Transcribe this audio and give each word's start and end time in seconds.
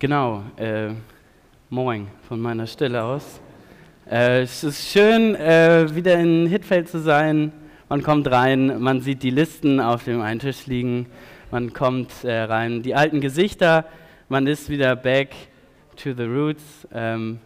Genau, 0.00 0.42
äh, 0.56 0.94
moin 1.68 2.08
von 2.26 2.40
meiner 2.40 2.66
Stelle 2.66 3.04
aus. 3.04 3.38
Äh, 4.10 4.40
es 4.44 4.64
ist 4.64 4.88
schön, 4.88 5.34
äh, 5.34 5.94
wieder 5.94 6.18
in 6.18 6.46
Hitfeld 6.46 6.88
zu 6.88 7.00
sein. 7.00 7.52
Man 7.90 8.02
kommt 8.02 8.30
rein, 8.30 8.80
man 8.80 9.02
sieht 9.02 9.22
die 9.22 9.28
Listen 9.28 9.78
auf 9.78 10.04
dem 10.04 10.22
einen 10.22 10.40
Tisch 10.40 10.64
liegen, 10.66 11.04
man 11.50 11.74
kommt 11.74 12.24
äh, 12.24 12.44
rein, 12.44 12.82
die 12.82 12.94
alten 12.94 13.20
Gesichter, 13.20 13.84
man 14.30 14.46
ist 14.46 14.70
wieder 14.70 14.96
back 14.96 15.34
to 15.96 16.14
the 16.14 16.24
roots. 16.24 16.88
Ähm, 16.94 17.38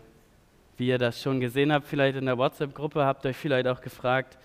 wie 0.77 0.87
ihr 0.87 0.99
das 0.99 1.21
schon 1.21 1.41
gesehen 1.41 1.73
habt, 1.73 1.89
vielleicht 1.89 2.17
in 2.17 2.27
der 2.27 2.39
WhatsApp-Gruppe, 2.39 3.05
habt 3.05 3.27
euch 3.27 3.37
vielleicht 3.37 3.67
auch 3.67 3.81
gefragt, 3.81 4.39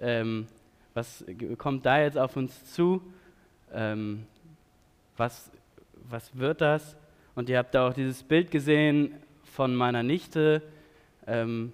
ähm, 0.00 0.48
was 0.94 1.24
kommt 1.58 1.86
da 1.86 2.00
jetzt 2.00 2.18
auf 2.18 2.36
uns 2.36 2.72
zu? 2.74 3.00
Ähm, 3.72 4.26
was, 5.16 5.48
was 6.10 6.36
wird 6.36 6.60
das? 6.60 6.96
Und 7.34 7.48
ihr 7.48 7.58
habt 7.58 7.74
da 7.74 7.88
auch 7.88 7.94
dieses 7.94 8.22
Bild 8.22 8.50
gesehen 8.50 9.14
von 9.44 9.74
meiner 9.74 10.02
Nichte. 10.02 10.62
Ähm, 11.26 11.72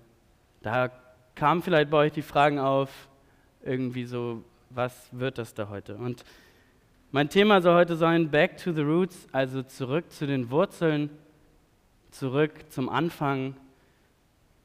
da 0.62 0.90
kamen 1.34 1.62
vielleicht 1.62 1.90
bei 1.90 1.98
euch 1.98 2.12
die 2.12 2.22
Fragen 2.22 2.58
auf, 2.58 3.08
irgendwie 3.64 4.04
so, 4.04 4.44
was 4.70 5.08
wird 5.12 5.38
das 5.38 5.54
da 5.54 5.68
heute? 5.68 5.96
Und 5.96 6.24
mein 7.10 7.28
Thema 7.28 7.60
soll 7.60 7.74
heute 7.74 7.96
sein, 7.96 8.30
Back 8.30 8.56
to 8.58 8.72
the 8.72 8.82
Roots, 8.82 9.26
also 9.32 9.62
zurück 9.62 10.10
zu 10.12 10.26
den 10.26 10.50
Wurzeln, 10.50 11.10
zurück 12.10 12.52
zum 12.70 12.88
Anfang. 12.88 13.56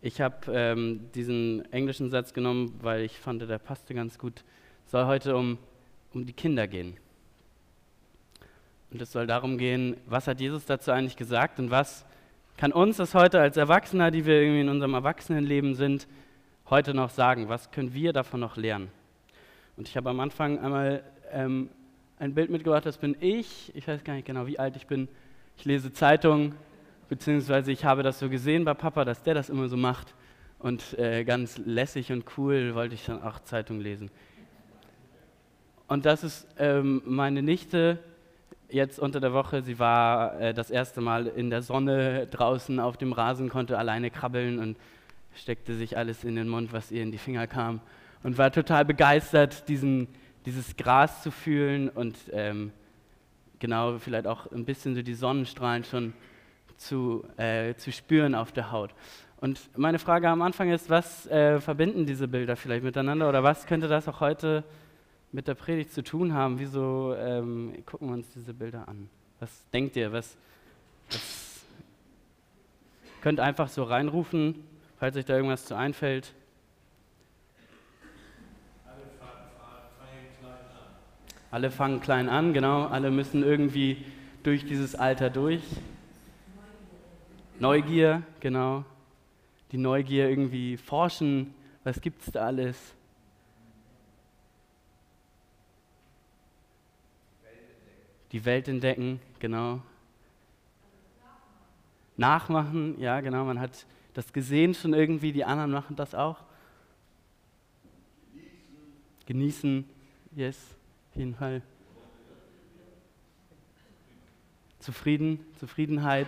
Ich 0.02 0.22
habe 0.22 0.52
ähm, 0.52 1.10
diesen 1.16 1.72
englischen 1.72 2.10
Satz 2.10 2.34
genommen, 2.34 2.78
weil 2.82 3.04
ich 3.04 3.18
fand, 3.18 3.42
der 3.42 3.58
passte 3.58 3.94
ganz 3.94 4.20
gut. 4.20 4.44
Soll 4.88 5.06
heute 5.06 5.36
um, 5.36 5.58
um 6.14 6.26
die 6.26 6.34
Kinder 6.34 6.68
gehen. 6.68 6.98
Und 8.94 9.02
es 9.02 9.12
soll 9.12 9.26
darum 9.26 9.58
gehen, 9.58 9.98
was 10.06 10.28
hat 10.28 10.40
Jesus 10.40 10.66
dazu 10.66 10.92
eigentlich 10.92 11.18
gesagt 11.18 11.58
und 11.58 11.72
was 11.72 12.06
kann 12.58 12.72
uns 12.72 12.98
das 12.98 13.16
heute 13.16 13.40
als 13.40 13.58
Erwachsener, 13.58 14.12
die 14.12 14.28
wir 14.28 14.40
irgendwie 14.40 14.62
in 14.62 14.70
unserem 14.70 14.94
Erwachsenenleben 14.94 15.74
sind, 15.74 16.08
heute 16.70 16.94
noch 16.94 17.10
sagen? 17.10 17.50
Was 17.50 17.72
können 17.72 17.96
wir 17.96 18.14
davon 18.14 18.40
noch 18.40 18.56
lernen? 18.56 18.92
Und 19.78 19.88
ich 19.88 19.98
habe 19.98 20.12
am 20.12 20.20
Anfang 20.20 20.60
einmal 20.60 21.04
ähm, 21.32 21.70
ein 22.20 22.36
Bild 22.36 22.52
mitgebracht, 22.52 22.86
das 22.86 23.00
bin 23.00 23.18
ich. 23.20 23.72
Ich 23.76 23.88
weiß 23.88 24.04
gar 24.04 24.14
nicht 24.14 24.28
genau, 24.28 24.46
wie 24.46 24.60
alt 24.60 24.76
ich 24.76 24.86
bin. 24.86 25.08
Ich 25.58 25.66
lese 25.66 25.92
Zeitungen, 25.92 26.54
beziehungsweise 27.10 27.72
ich 27.72 27.86
habe 27.86 28.04
das 28.04 28.20
so 28.20 28.30
gesehen 28.30 28.64
bei 28.64 28.76
Papa, 28.76 29.06
dass 29.06 29.24
der 29.24 29.34
das 29.34 29.50
immer 29.50 29.70
so 29.70 29.78
macht. 29.78 30.14
Und 30.60 31.00
äh, 31.00 31.24
ganz 31.24 31.58
lässig 31.58 32.12
und 32.12 32.26
cool 32.38 32.76
wollte 32.76 32.94
ich 32.94 33.06
dann 33.08 33.24
auch 33.24 33.40
Zeitung 33.40 33.80
lesen. 33.80 34.12
Und 35.88 36.06
das 36.06 36.24
ist 36.24 36.48
ähm, 36.60 37.02
meine 37.06 37.42
Nichte, 37.42 37.98
jetzt 38.74 39.00
unter 39.00 39.20
der 39.20 39.34
Woche. 39.34 39.62
Sie 39.62 39.80
war 39.80 40.40
äh, 40.40 40.54
das 40.54 40.72
erste 40.72 41.00
Mal 41.00 41.28
in 41.28 41.50
der 41.50 41.62
Sonne 41.62 42.28
draußen 42.28 42.80
auf 42.80 42.98
dem 42.98 43.14
Rasen, 43.14 43.50
konnte 43.50 43.78
alleine 43.78 44.10
krabbeln 44.10 44.60
und 44.60 44.78
steckte 45.36 45.76
sich 45.76 45.98
alles 45.98 46.24
in 46.24 46.36
den 46.36 46.50
Mund, 46.50 46.74
was 46.74 46.92
ihr 46.92 47.04
in 47.04 47.12
die 47.12 47.18
Finger 47.18 47.48
kam. 47.48 47.82
Und 48.24 48.38
war 48.38 48.52
total 48.52 48.86
begeistert, 48.86 49.68
diesen, 49.68 50.08
dieses 50.46 50.76
Gras 50.76 51.24
zu 51.24 51.32
fühlen 51.32 51.90
und 51.90 52.18
ähm, 52.32 52.72
genau 53.60 53.98
vielleicht 53.98 54.28
auch 54.28 54.52
ein 54.52 54.66
bisschen 54.66 54.96
so 54.96 55.02
die 55.02 55.14
Sonnenstrahlen 55.14 55.84
schon 55.84 56.14
zu, 56.78 57.26
äh, 57.38 57.76
zu 57.76 57.92
spüren 57.92 58.34
auf 58.36 58.52
der 58.52 58.72
Haut. 58.72 58.92
Und 59.38 59.70
meine 59.78 60.00
Frage 60.00 60.30
am 60.30 60.42
Anfang 60.42 60.70
ist, 60.72 60.90
was 60.90 61.28
äh, 61.28 61.60
verbinden 61.60 62.06
diese 62.06 62.28
Bilder 62.28 62.56
vielleicht 62.56 62.84
miteinander 62.84 63.28
oder 63.28 63.44
was 63.44 63.66
könnte 63.66 63.88
das 63.88 64.08
auch 64.08 64.20
heute 64.22 64.64
mit 65.34 65.48
der 65.48 65.56
Predigt 65.56 65.92
zu 65.92 66.04
tun 66.04 66.34
haben. 66.34 66.60
Wieso 66.60 67.14
ähm, 67.16 67.74
gucken 67.86 68.08
wir 68.08 68.14
uns 68.14 68.30
diese 68.34 68.54
Bilder 68.54 68.88
an? 68.88 69.10
Was 69.40 69.70
denkt 69.72 69.98
ihr? 69.98 70.14
Was, 70.14 70.38
was 71.12 71.44
könnt 73.24 73.40
einfach 73.40 73.70
so 73.70 73.84
reinrufen, 73.84 74.64
falls 75.00 75.16
euch 75.16 75.24
da 75.24 75.36
irgendwas 75.36 75.64
zu 75.64 75.76
einfällt. 75.76 76.34
Alle 81.52 81.72
fangen 81.72 82.02
klein 82.02 82.28
an, 82.28 82.54
genau. 82.54 82.88
Alle 82.88 83.12
müssen 83.12 83.44
irgendwie 83.44 84.04
durch 84.44 84.66
dieses 84.66 84.96
Alter 84.96 85.30
durch. 85.30 85.62
Neugier, 87.60 88.24
genau. 88.42 88.84
Die 89.72 89.78
Neugier 89.78 90.28
irgendwie 90.30 90.76
forschen, 90.76 91.54
was 91.86 92.02
gibt 92.02 92.24
es 92.24 92.34
da 92.34 92.46
alles? 92.46 92.94
Die 98.34 98.44
Welt 98.46 98.68
entdecken, 98.68 99.22
genau. 99.40 99.80
Nachmachen, 102.18 103.00
ja, 103.00 103.22
genau, 103.22 103.46
man 103.46 103.60
hat 103.60 103.86
das 104.14 104.34
gesehen 104.34 104.74
schon 104.74 104.94
irgendwie, 104.94 105.32
die 105.32 105.46
anderen 105.46 105.72
machen 105.72 105.96
das 105.96 106.14
auch. 106.16 106.44
Genießen, 109.28 109.88
yes, 110.36 110.76
auf 111.12 111.16
jeden 111.16 111.36
Fall. 111.36 111.62
Zufrieden, 114.80 115.40
Zufriedenheit, 115.60 116.28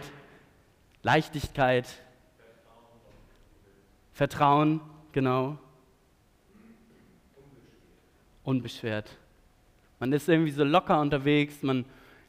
Leichtigkeit, 1.01 2.01
Vertrauen, 4.13 4.79
genau. 5.11 5.57
Unbeschwert. 8.43 9.17
Man 10.05 10.13
ist 10.13 10.29
irgendwie 10.29 10.51
so 10.51 10.63
locker 10.63 11.01
unterwegs, 11.01 11.63
man 11.63 11.83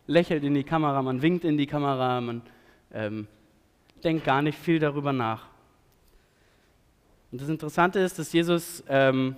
lächelt 0.07 0.43
in 0.45 0.55
die 0.55 0.65
Kamera, 0.65 1.03
man 1.03 1.21
winkt 1.21 1.45
in 1.45 1.59
die 1.59 1.67
Kamera, 1.67 2.23
man 2.23 2.41
ähm, 2.91 3.29
denkt 4.03 4.25
gar 4.25 4.41
nicht 4.41 4.59
viel 4.59 4.79
darüber 4.79 5.13
nach. 5.13 5.45
Und 7.31 7.43
das 7.43 7.51
Interessante 7.51 7.99
ist, 7.99 8.19
dass 8.19 8.33
Jesus 8.33 8.83
ähm, 8.89 9.37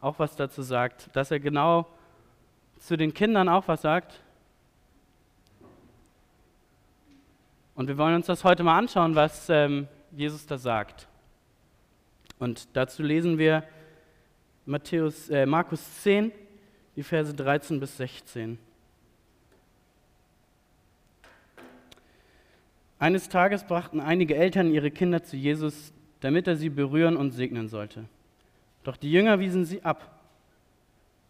auch 0.00 0.18
was 0.18 0.36
dazu 0.36 0.62
sagt, 0.62 1.14
dass 1.14 1.30
er 1.30 1.38
genau 1.38 1.86
zu 2.78 2.96
den 2.96 3.12
Kindern 3.12 3.46
auch 3.50 3.68
was 3.68 3.82
sagt. 3.82 4.22
Und 7.74 7.88
wir 7.88 7.98
wollen 7.98 8.14
uns 8.14 8.24
das 8.24 8.42
heute 8.42 8.62
mal 8.62 8.78
anschauen, 8.78 9.14
was 9.14 9.50
ähm, 9.50 9.86
Jesus 10.12 10.46
da 10.46 10.56
sagt. 10.56 11.08
Und 12.38 12.74
dazu 12.74 13.02
lesen 13.02 13.36
wir 13.36 13.64
Matthäus, 14.64 15.28
äh, 15.28 15.44
Markus 15.44 16.00
10, 16.00 16.32
die 17.00 17.04
Verse 17.04 17.32
13 17.32 17.80
bis 17.80 17.96
16. 17.96 18.58
Eines 22.98 23.30
Tages 23.30 23.64
brachten 23.64 24.00
einige 24.00 24.36
Eltern 24.36 24.70
ihre 24.70 24.90
Kinder 24.90 25.22
zu 25.22 25.38
Jesus, 25.38 25.94
damit 26.20 26.46
er 26.46 26.56
sie 26.56 26.68
berühren 26.68 27.16
und 27.16 27.30
segnen 27.30 27.68
sollte. 27.68 28.04
Doch 28.84 28.98
die 28.98 29.10
Jünger 29.10 29.40
wiesen 29.40 29.64
sie 29.64 29.82
ab. 29.82 30.20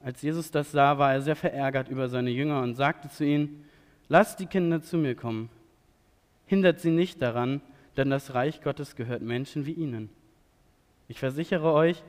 Als 0.03 0.21
Jesus 0.23 0.51
das 0.51 0.73
sah, 0.73 0.99
war 0.99 1.13
er 1.13 1.23
sehr 1.23 1.37
verärgert 1.37 1.89
über 1.89 2.09
seine 2.09 2.31
Jünger 2.31 2.63
und 2.63 2.75
sagte 2.75 3.09
zu 3.09 3.25
ihnen, 3.25 3.65
lasst 4.09 4.41
die 4.41 4.47
Kinder 4.47 4.83
zu 4.83 4.99
mir 4.99 5.15
kommen. 5.15 5.51
Hindert 6.47 6.81
sie 6.81 6.91
nicht 6.91 7.23
daran, 7.23 7.61
denn 7.97 8.11
das 8.11 8.35
Reich 8.35 8.61
Gottes 8.61 8.97
gehört 8.97 9.23
Menschen 9.23 9.67
wie 9.67 9.75
ihnen. 9.75 10.11
Ich 11.07 11.21
versichere 11.21 11.73
euch, 11.73 12.03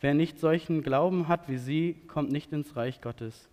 Wer 0.00 0.14
nicht 0.14 0.38
solchen 0.38 0.82
Glauben 0.82 1.28
hat 1.28 1.48
wie 1.48 1.58
sie, 1.58 1.96
kommt 2.06 2.30
nicht 2.30 2.52
ins 2.52 2.76
Reich 2.76 3.00
Gottes. 3.00 3.48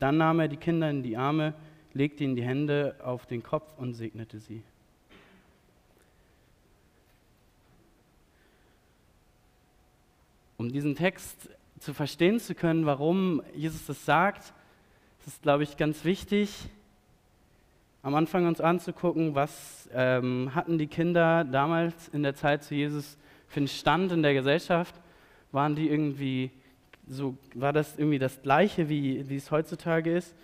Dann 0.00 0.16
nahm 0.16 0.40
er 0.40 0.48
die 0.48 0.56
Kinder 0.56 0.90
in 0.90 1.02
die 1.02 1.16
Arme, 1.16 1.54
legte 1.92 2.24
ihnen 2.24 2.34
die 2.34 2.42
Hände 2.42 2.96
auf 3.04 3.26
den 3.26 3.42
Kopf 3.42 3.72
und 3.76 3.94
segnete 3.94 4.38
sie. 4.40 4.62
Um 10.56 10.70
diesen 10.70 10.94
Text 10.94 11.48
zu 11.78 11.94
verstehen 11.94 12.38
zu 12.40 12.54
können, 12.54 12.84
warum 12.84 13.42
Jesus 13.54 13.86
das 13.86 14.04
sagt, 14.04 14.52
ist 15.20 15.26
es, 15.26 15.40
glaube 15.40 15.62
ich, 15.62 15.76
ganz 15.76 16.04
wichtig, 16.04 16.68
am 18.02 18.14
Anfang 18.14 18.46
uns 18.46 18.60
anzugucken, 18.60 19.34
was 19.34 19.88
ähm, 19.92 20.54
hatten 20.54 20.78
die 20.78 20.86
Kinder 20.86 21.44
damals 21.44 22.08
in 22.08 22.22
der 22.22 22.34
Zeit 22.34 22.64
zu 22.64 22.74
Jesus 22.74 23.18
für 23.50 23.58
einen 23.58 23.68
Stand 23.68 24.12
in 24.12 24.22
der 24.22 24.32
Gesellschaft? 24.32 24.94
Waren 25.52 25.74
die 25.74 25.90
irgendwie 25.90 26.50
so, 27.06 27.36
war 27.54 27.72
das 27.72 27.98
irgendwie 27.98 28.18
das 28.18 28.40
Gleiche, 28.40 28.88
wie, 28.88 29.28
wie 29.28 29.36
es 29.36 29.50
heutzutage 29.50 30.16
ist? 30.16 30.34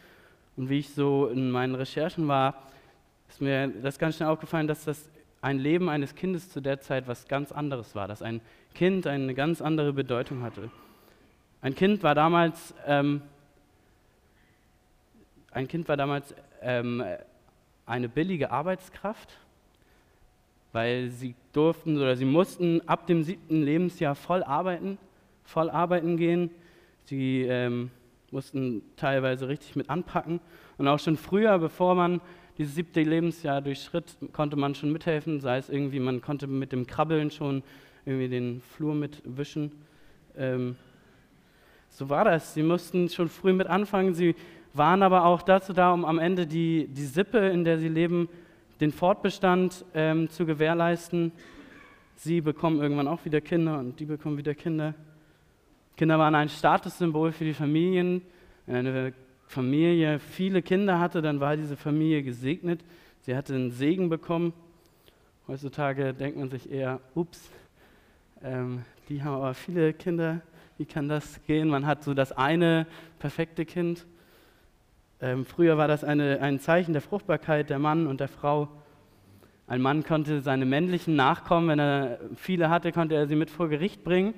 Und 0.57 0.69
wie 0.69 0.81
ich 0.81 0.91
so 0.91 1.29
in 1.29 1.51
meinen 1.51 1.75
Recherchen 1.75 2.29
war, 2.29 2.63
ist 3.29 3.41
mir 3.41 3.69
das 3.69 3.99
ganz 3.99 4.17
schnell 4.17 4.29
aufgefallen, 4.29 4.67
dass 4.67 4.85
das 4.85 5.09
ein 5.41 5.59
Leben 5.59 5.89
eines 5.89 6.15
Kindes 6.15 6.51
zu 6.51 6.61
der 6.61 6.81
Zeit 6.81 7.07
was 7.07 7.29
ganz 7.29 7.53
anderes 7.53 7.95
war, 7.95 8.09
dass 8.09 8.23
ein 8.23 8.41
Kind 8.75 9.07
eine 9.07 9.35
ganz 9.35 9.63
andere 9.63 9.93
Bedeutung 9.93 10.43
hatte. 10.43 10.71
Ein 11.63 11.75
Kind 11.75 12.03
war 12.03 12.15
damals, 12.15 12.75
ähm, 12.87 13.23
ein 15.53 15.69
Kind 15.69 15.89
war 15.89 15.97
damals 15.97 16.35
ähm, 16.63 17.05
eine 17.87 18.09
billige 18.09 18.51
Arbeitskraft 18.51 19.39
weil 20.77 21.09
sie 21.09 21.35
durften 21.55 21.97
oder 21.97 22.17
sie 22.17 22.27
mussten 22.27 22.87
ab 22.87 23.07
dem 23.07 23.23
siebten 23.23 23.63
Lebensjahr 23.63 24.15
voll 24.15 24.43
arbeiten, 24.43 24.99
voll 25.43 25.71
arbeiten 25.71 26.19
gehen. 26.19 26.51
Sie 27.05 27.47
ähm, 27.49 27.91
mussten 28.31 28.83
teilweise 28.95 29.49
richtig 29.49 29.75
mit 29.75 29.89
anpacken. 29.89 30.39
Und 30.77 30.87
auch 30.87 30.99
schon 30.99 31.17
früher, 31.17 31.59
bevor 31.59 31.95
man 31.95 32.21
dieses 32.59 32.75
siebte 32.75 33.03
Lebensjahr 33.03 33.63
durchschritt, 33.63 34.19
konnte 34.35 34.57
man 34.57 34.75
schon 34.75 34.93
mithelfen, 34.93 35.41
sei 35.41 35.57
es 35.57 35.71
irgendwie, 35.71 35.99
man 35.99 36.21
konnte 36.21 36.47
mit 36.47 36.73
dem 36.73 36.87
Krabbeln 36.87 37.31
schon 37.31 37.63
irgendwie 38.05 38.29
den 38.29 38.61
Flur 38.61 38.95
mitwischen. 38.95 39.73
Ähm, 40.37 40.77
so 41.89 42.11
war 42.11 42.27
das. 42.27 42.53
Sie 42.53 42.63
mussten 42.63 43.09
schon 43.09 43.31
früh 43.31 43.55
mit 43.55 43.67
anfangen. 43.67 44.13
Sie 44.13 44.35
waren 44.75 45.03
aber 45.03 45.25
auch 45.25 45.41
dazu 45.41 45.73
da, 45.73 45.95
um 45.95 46.05
am 46.05 46.19
Ende 46.19 46.47
die, 46.47 46.87
die 46.87 47.07
Sippe, 47.07 47.39
in 47.39 47.65
der 47.65 47.79
sie 47.79 47.89
leben, 47.89 48.29
den 48.81 48.93
Fortbestand 48.93 49.85
ähm, 49.95 50.29
zu 50.29 50.47
gewährleisten. 50.47 51.33
Sie 52.15 52.41
bekommen 52.41 52.81
irgendwann 52.81 53.09
auch 53.09 53.25
wieder 53.25 53.41
Kinder 53.41 53.79
und 53.79 53.99
die 54.01 54.07
bekommen 54.07 54.39
wieder 54.39 54.55
Kinder. 54.55 54.95
Kinder 55.97 56.19
waren 56.19 56.35
ein 56.35 56.49
Statussymbol 56.49 57.33
für 57.33 57.45
die 57.45 57.55
Familien. 57.55 58.23
Wenn 58.67 58.87
eine 58.87 59.13
Familie 59.47 60.19
viele 60.19 60.63
Kinder 60.63 60.99
hatte, 60.99 61.23
dann 61.23 61.41
war 61.41 61.57
diese 61.57 61.77
Familie 61.77 62.23
gesegnet. 62.23 62.85
Sie 63.21 63.35
hatte 63.35 63.55
einen 63.55 63.71
Segen 63.71 64.09
bekommen. 64.09 64.53
Heutzutage 65.47 66.13
denkt 66.13 66.39
man 66.39 66.51
sich 66.51 66.71
eher, 66.71 67.01
ups, 67.15 67.51
ähm, 68.43 68.85
die 69.09 69.23
haben 69.23 69.37
aber 69.37 69.55
viele 69.55 69.93
Kinder. 69.93 70.43
Wie 70.77 70.85
kann 70.85 71.09
das 71.09 71.41
gehen? 71.47 71.69
Man 71.69 71.87
hat 71.87 72.03
so 72.03 72.13
das 72.13 72.33
eine 72.33 72.87
perfekte 73.19 73.65
Kind. 73.65 74.07
Ähm, 75.27 75.45
früher 75.45 75.77
war 75.77 75.89
das 75.89 76.05
eine, 76.05 76.41
ein 76.41 76.61
Zeichen 76.61 76.93
der 76.93 77.03
Fruchtbarkeit 77.03 77.69
der 77.69 77.81
Mann 77.81 78.07
und 78.07 78.21
der 78.21 78.29
Frau. 78.29 78.69
Ein 79.67 79.83
Mann 79.83 80.05
konnte 80.05 80.41
seine 80.41 80.65
männlichen 80.67 81.17
Nachkommen, 81.17 81.67
wenn 81.67 81.81
er 81.81 82.21
viele 82.37 82.71
hatte, 82.71 82.93
konnte 82.93 83.17
er 83.17 83.27
sie 83.27 83.35
mit 83.35 83.51
vor 83.51 83.69
Gericht 83.69 84.05
bringen 84.05 84.35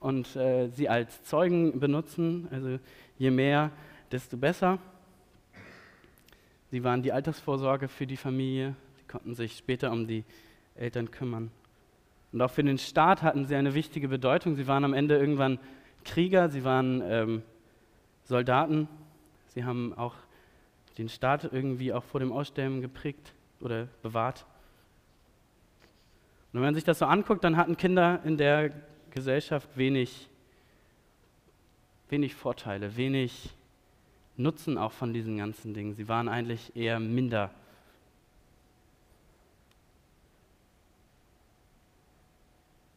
und 0.00 0.34
äh, 0.34 0.70
sie 0.70 0.88
als 0.88 1.22
Zeugen 1.22 1.78
benutzen. 1.78 2.48
Also 2.50 2.80
je 3.16 3.30
mehr, 3.30 3.70
desto 4.10 4.36
besser. 4.36 4.78
Sie 6.72 6.82
waren 6.82 7.04
die 7.04 7.12
Altersvorsorge 7.12 7.86
für 7.86 8.08
die 8.08 8.16
Familie. 8.16 8.74
Sie 8.96 9.04
konnten 9.06 9.36
sich 9.36 9.56
später 9.56 9.92
um 9.92 10.08
die 10.08 10.24
Eltern 10.74 11.12
kümmern. 11.12 11.52
Und 12.32 12.42
auch 12.42 12.50
für 12.50 12.64
den 12.64 12.78
Staat 12.78 13.22
hatten 13.22 13.44
sie 13.44 13.54
eine 13.54 13.74
wichtige 13.74 14.08
Bedeutung. 14.08 14.56
Sie 14.56 14.66
waren 14.66 14.82
am 14.82 14.94
Ende 14.94 15.16
irgendwann 15.16 15.60
Krieger, 16.04 16.48
sie 16.48 16.64
waren 16.64 17.02
ähm, 17.04 17.42
Soldaten. 18.24 18.88
Sie 19.54 19.62
haben 19.62 19.96
auch 19.96 20.14
den 20.98 21.08
Staat 21.08 21.52
irgendwie 21.52 21.92
auch 21.92 22.04
vor 22.04 22.20
dem 22.20 22.32
Aussterben 22.32 22.80
geprägt 22.80 23.32
oder 23.60 23.88
bewahrt. 24.02 24.46
Und 26.52 26.60
wenn 26.60 26.62
man 26.62 26.74
sich 26.74 26.84
das 26.84 26.98
so 26.98 27.06
anguckt, 27.06 27.42
dann 27.42 27.56
hatten 27.56 27.76
Kinder 27.76 28.20
in 28.24 28.36
der 28.36 28.70
Gesellschaft 29.10 29.76
wenig, 29.76 30.28
wenig 32.08 32.34
Vorteile, 32.34 32.96
wenig 32.96 33.50
Nutzen 34.36 34.78
auch 34.78 34.92
von 34.92 35.12
diesen 35.12 35.36
ganzen 35.36 35.74
Dingen. 35.74 35.94
Sie 35.94 36.08
waren 36.08 36.28
eigentlich 36.28 36.74
eher 36.76 36.98
minder 36.98 37.50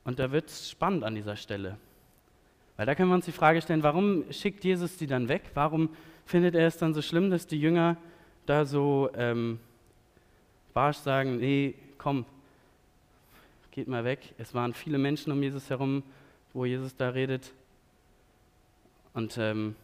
Und 0.08 0.20
da 0.20 0.32
wird 0.32 0.48
es 0.48 0.72
spannend 0.72 1.04
an 1.04 1.16
dieser 1.16 1.36
Stelle. 1.36 1.78
Weil 2.78 2.86
da 2.86 2.96
können 2.96 3.10
wir 3.10 3.16
uns 3.16 3.26
die 3.26 3.34
Frage 3.34 3.62
stellen, 3.62 3.84
warum 3.84 4.24
schickt 4.32 4.64
Jesus 4.64 4.96
die 4.96 5.06
dann 5.06 5.28
weg? 5.28 5.52
Warum 5.54 5.90
findet 6.28 6.56
er 6.56 6.68
es 6.68 6.78
dann 6.78 6.94
so 6.94 7.02
schlimm, 7.02 7.32
dass 7.32 7.48
die 7.48 7.60
Jünger 7.60 7.98
da 8.46 8.66
so 8.66 9.10
ähm, 9.16 9.60
barsch 10.74 10.98
sagen, 10.98 11.38
nee, 11.38 11.74
komm, 11.98 12.26
geht 13.72 13.88
mal 13.88 14.04
weg. 14.04 14.34
Es 14.38 14.54
waren 14.54 14.74
viele 14.74 14.98
Menschen 14.98 15.32
um 15.32 15.42
Jesus 15.42 15.70
herum, 15.70 16.04
wo 16.54 16.66
Jesus 16.66 16.96
da 16.96 17.10
redet. 17.10 17.54
Und 19.14 19.38
ähm, 19.38 19.76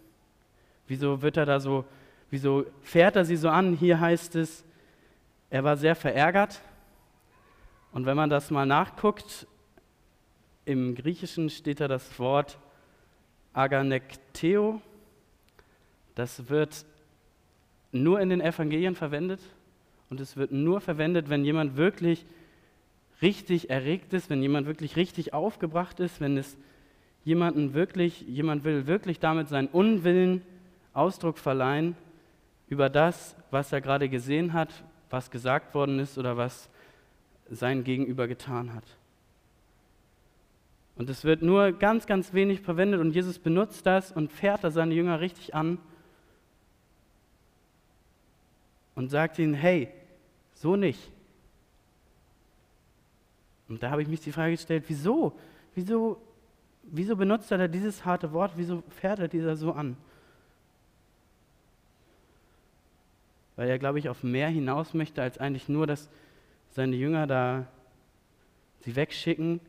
wieso 0.87 1.21
wird 1.21 1.37
er 1.37 1.45
da 1.45 1.59
so, 1.59 1.85
wieso 2.29 2.65
fährt 2.81 3.15
er 3.15 3.25
sie 3.25 3.35
so 3.35 3.49
an? 3.49 3.73
Hier 3.73 3.99
heißt 3.99 4.35
es, 4.35 4.63
er 5.49 5.63
war 5.63 5.77
sehr 5.77 5.95
verärgert. 5.95 6.61
Und 7.91 8.05
wenn 8.05 8.17
man 8.17 8.29
das 8.29 8.51
mal 8.51 8.65
nachguckt, 8.65 9.47
im 10.65 10.95
Griechischen 10.95 11.49
steht 11.49 11.79
da 11.79 11.87
das 11.87 12.17
Wort 12.19 12.57
Aganekteo. 13.53 14.81
Das 16.15 16.49
wird 16.49 16.85
nur 17.91 18.19
in 18.19 18.29
den 18.29 18.41
Evangelien 18.41 18.95
verwendet 18.95 19.39
und 20.09 20.19
es 20.19 20.37
wird 20.37 20.51
nur 20.51 20.81
verwendet, 20.81 21.29
wenn 21.29 21.45
jemand 21.45 21.77
wirklich 21.77 22.25
richtig 23.21 23.69
erregt 23.69 24.13
ist, 24.13 24.29
wenn 24.29 24.41
jemand 24.41 24.67
wirklich 24.67 24.95
richtig 24.95 25.33
aufgebracht 25.33 25.99
ist, 25.99 26.19
wenn 26.19 26.37
es 26.37 26.57
jemanden 27.23 27.73
wirklich, 27.73 28.21
jemand 28.21 28.63
will 28.63 28.85
wirklich 28.85 29.19
damit 29.19 29.47
seinen 29.47 29.67
Unwillen 29.67 30.41
Ausdruck 30.93 31.37
verleihen 31.37 31.95
über 32.67 32.89
das, 32.89 33.35
was 33.49 33.71
er 33.71 33.81
gerade 33.81 34.09
gesehen 34.09 34.53
hat, 34.53 34.83
was 35.09 35.31
gesagt 35.31 35.73
worden 35.73 35.99
ist 35.99 36.17
oder 36.17 36.37
was 36.37 36.69
sein 37.49 37.83
Gegenüber 37.83 38.27
getan 38.27 38.73
hat. 38.73 38.85
Und 40.95 41.09
es 41.09 41.23
wird 41.23 41.41
nur 41.41 41.71
ganz, 41.71 42.05
ganz 42.05 42.33
wenig 42.33 42.61
verwendet 42.61 42.99
und 42.99 43.15
Jesus 43.15 43.39
benutzt 43.39 43.85
das 43.85 44.11
und 44.11 44.31
fährt 44.31 44.63
da 44.63 44.69
seine 44.69 44.93
Jünger 44.93 45.19
richtig 45.19 45.55
an 45.55 45.79
und 48.95 49.09
sagt 49.09 49.39
ihnen, 49.39 49.53
hey, 49.53 49.89
so 50.53 50.75
nicht. 50.75 51.11
Und 53.69 53.81
da 53.81 53.89
habe 53.89 54.01
ich 54.01 54.07
mich 54.07 54.21
die 54.21 54.31
Frage 54.31 54.51
gestellt, 54.51 54.83
wieso? 54.87 55.33
Wieso, 55.75 56.21
wieso 56.83 57.15
benutzt 57.15 57.51
er 57.51 57.57
da 57.57 57.67
dieses 57.67 58.05
harte 58.05 58.31
Wort? 58.33 58.53
Wieso 58.55 58.83
fährt 58.89 59.19
er 59.19 59.27
dieser 59.27 59.55
so 59.55 59.71
an? 59.71 59.97
Weil 63.55 63.69
er, 63.69 63.79
glaube 63.79 63.99
ich, 63.99 64.09
auf 64.09 64.23
mehr 64.23 64.49
hinaus 64.49 64.93
möchte, 64.93 65.21
als 65.21 65.37
eigentlich 65.37 65.69
nur, 65.69 65.87
dass 65.87 66.09
seine 66.71 66.95
Jünger 66.95 67.27
da 67.27 67.67
sie 68.81 68.95
wegschicken 68.95 69.59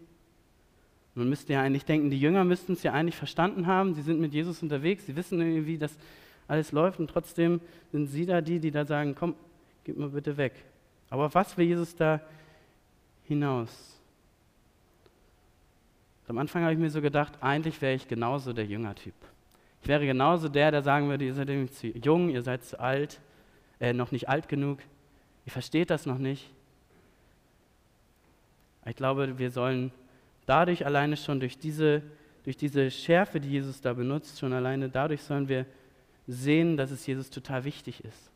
man 1.15 1.29
müsste 1.29 1.53
ja 1.53 1.63
eigentlich 1.63 1.85
denken, 1.85 2.11
die 2.11 2.19
Jünger 2.19 2.45
müssten 2.45 2.73
es 2.73 2.83
ja 2.83 2.93
eigentlich 2.93 3.17
verstanden 3.17 3.67
haben. 3.67 3.95
Sie 3.95 4.03
sind 4.03 4.21
mit 4.21 4.35
Jesus 4.35 4.63
unterwegs, 4.63 5.07
sie 5.07 5.15
wissen 5.15 5.41
irgendwie, 5.41 5.67
wie 5.67 5.79
das 5.79 5.97
alles 6.47 6.73
läuft 6.73 6.99
und 6.99 7.09
trotzdem 7.09 7.61
sind 7.93 8.07
sie 8.07 8.27
da 8.27 8.41
die, 8.41 8.61
die 8.61 8.71
da 8.71 8.85
sagen, 8.85 9.15
komm, 9.15 9.35
gib 9.85 9.97
mir 9.97 10.09
bitte 10.09 10.37
weg. 10.37 10.53
Aber 11.11 11.33
was 11.35 11.57
will 11.57 11.67
Jesus 11.67 11.95
da 11.95 12.21
hinaus? 13.25 14.01
Am 16.27 16.39
Anfang 16.39 16.63
habe 16.63 16.73
ich 16.73 16.79
mir 16.79 16.91
so 16.91 17.03
gedacht, 17.03 17.35
eigentlich 17.41 17.81
wäre 17.83 17.95
ich 17.95 18.09
genauso 18.09 18.53
der 18.53 18.65
Jüngertyp. 18.65 19.15
Ich 19.83 19.89
wäre 19.89 20.07
genauso 20.07 20.49
der, 20.49 20.71
der 20.71 20.83
sagen 20.83 21.09
würde, 21.09 21.25
ihr 21.27 21.35
seid 21.35 21.49
zu 21.73 21.87
jung, 21.89 22.31
ihr 22.31 22.43
seid 22.43 22.65
zu 22.65 22.81
alt, 22.81 23.21
äh, 23.81 23.93
noch 23.93 24.11
nicht 24.13 24.29
alt 24.29 24.49
genug, 24.49 24.79
ihr 25.45 25.53
versteht 25.53 25.91
das 25.91 26.07
noch 26.07 26.19
nicht. 26.19 26.51
Ich 28.87 28.97
glaube, 28.97 29.39
wir 29.39 29.51
sollen 29.51 29.93
Dadurch 30.47 30.85
alleine 30.85 31.17
schon 31.17 31.41
durch 31.41 31.59
diese, 31.59 32.03
durch 32.45 32.57
diese 32.57 32.91
Schärfe, 32.91 33.41
die 33.41 33.51
Jesus 33.51 33.81
da 33.81 33.93
benutzt, 33.93 34.39
schon 34.39 34.53
alleine 34.53 34.89
dadurch 34.89 35.23
sollen 35.23 35.49
wir 35.49 35.65
sehen, 36.27 36.77
dass 36.77 36.91
es 36.91 37.07
Jesus 37.07 37.31
total 37.31 37.65
wichtig 37.65 38.03
ist. 38.05 38.31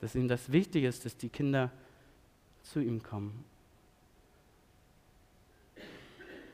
Dass 0.00 0.14
ihm 0.14 0.28
das 0.28 0.52
wichtig 0.52 0.84
ist, 0.84 1.04
dass 1.04 1.16
die 1.16 1.28
Kinder 1.28 1.70
zu 2.62 2.80
ihm 2.80 3.02
kommen. 3.02 3.44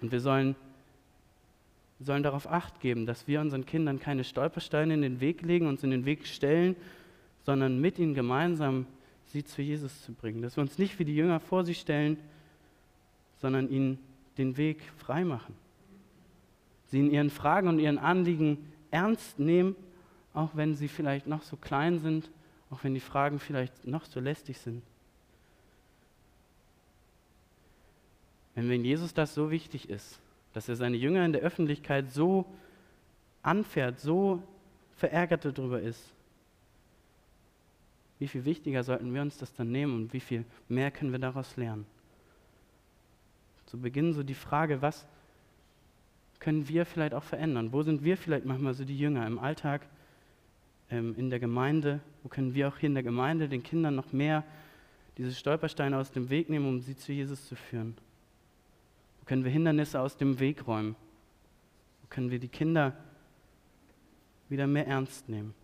Und 0.01 0.13
wir 0.13 0.21
sollen, 0.21 0.57
sollen 2.01 2.23
darauf 2.23 2.51
acht 2.51 2.81
geben, 2.81 3.07
dass 3.07 3.29
wir 3.29 3.41
unseren 3.41 3.67
Kindern 3.67 4.01
keine 4.01 4.25
Stolpersteine 4.25 4.95
in 4.95 5.03
den 5.03 5.21
Weg 5.21 5.43
legen, 5.43 5.67
uns 5.67 5.83
in 5.83 5.91
den 5.91 6.05
Weg 6.05 6.27
stellen, 6.27 6.77
sondern 7.45 7.81
mit 7.81 7.99
ihnen 7.99 8.15
gemeinsam 8.15 8.87
sie 9.27 9.45
zu 9.45 9.63
Jesus 9.63 10.03
zu 10.03 10.13
bringen. 10.13 10.43
Dass 10.43 10.57
wir 10.57 10.63
uns 10.63 10.79
nicht 10.79 10.99
wie 10.99 11.05
die 11.05 11.15
Jünger 11.15 11.41
vor 11.41 11.65
sie 11.65 11.75
stellen, 11.75 12.19
sondern 13.39 13.69
ihnen 13.69 13.99
den 14.39 14.57
Weg 14.57 14.83
freimachen. 14.99 15.55
Sie 16.87 17.01
in 17.01 17.11
ihren 17.11 17.31
Fragen 17.31 17.69
und 17.69 17.79
ihren 17.79 17.99
Anliegen 17.99 18.59
ernst 18.91 19.39
nehmen, 19.39 19.75
auch 20.35 20.51
wenn 20.55 20.75
sie 20.75 20.89
vielleicht 20.89 21.27
noch 21.27 21.43
so 21.43 21.57
klein 21.57 21.99
sind, 21.99 22.31
auch 22.71 22.83
wenn 22.85 22.95
die 22.95 23.01
Fragen 23.01 23.39
vielleicht 23.39 23.87
noch 23.87 24.05
so 24.05 24.21
lästig 24.21 24.59
sind. 24.59 24.83
Wenn 28.55 28.69
wenn 28.69 28.85
Jesus 28.85 29.15
das 29.15 29.35
so 29.35 29.51
wichtig 29.51 29.89
ist, 29.89 30.21
dass 30.53 30.69
er 30.69 30.77
seine 30.77 30.97
Jünger 30.97 31.25
in 31.25 31.33
der 31.33 31.43
Öffentlichkeit 31.43 32.11
so 32.11 32.45
anfährt, 33.43 34.01
so 34.01 34.43
verärgert 34.97 35.45
darüber 35.45 35.81
ist, 35.81 36.13
wie 38.19 38.29
viel 38.29 38.45
wichtiger 38.45 38.85
sollten 38.85 39.13
wir 39.15 39.23
uns 39.23 39.39
das 39.39 39.53
dann 39.55 39.73
nehmen 39.73 39.95
und 39.97 40.13
wie 40.13 40.21
viel 40.21 40.45
mehr 40.69 40.91
können 40.91 41.13
wir 41.13 41.19
daraus 41.19 41.57
lernen? 41.57 41.87
zu 43.73 43.79
Beginn 43.79 44.13
so 44.13 44.23
die 44.23 44.35
Frage, 44.35 44.83
was 44.83 45.07
können 46.41 46.69
wir 46.69 46.85
vielleicht 46.85 47.15
auch 47.15 47.23
verändern? 47.23 47.73
Wo 47.73 47.83
sind 47.83 48.05
wir 48.05 48.19
vielleicht 48.19 48.45
manchmal 48.45 48.75
so 48.75 48.85
die 48.85 48.99
Jünger 48.99 49.27
im 49.27 49.39
Alltag, 49.39 49.87
ähm, 50.93 51.15
in 51.17 51.31
der 51.31 51.41
Gemeinde? 51.41 52.01
Wo 52.23 52.29
können 52.29 52.53
wir 52.53 52.69
auch 52.69 52.77
hier 52.77 52.89
in 52.89 52.95
der 52.95 53.03
Gemeinde 53.03 53.49
den 53.49 53.63
Kindern 53.63 53.95
noch 53.95 54.13
mehr 54.13 54.45
diese 55.17 55.33
Stolpersteine 55.33 55.97
aus 55.97 56.13
dem 56.13 56.29
Weg 56.29 56.51
nehmen, 56.51 56.69
um 56.69 56.81
sie 56.81 56.95
zu 56.95 57.13
Jesus 57.13 57.49
zu 57.49 57.57
führen? 57.57 57.97
Wo 59.19 59.25
können 59.25 59.43
wir 59.43 59.51
Hindernisse 59.51 59.99
aus 59.99 60.19
dem 60.19 60.39
Weg 60.39 60.67
räumen? 60.67 60.95
Wo 62.03 62.09
können 62.11 62.31
wir 62.31 62.39
die 62.39 62.49
Kinder 62.49 62.95
wieder 64.51 64.67
mehr 64.67 64.87
ernst 64.87 65.31
nehmen? 65.31 65.55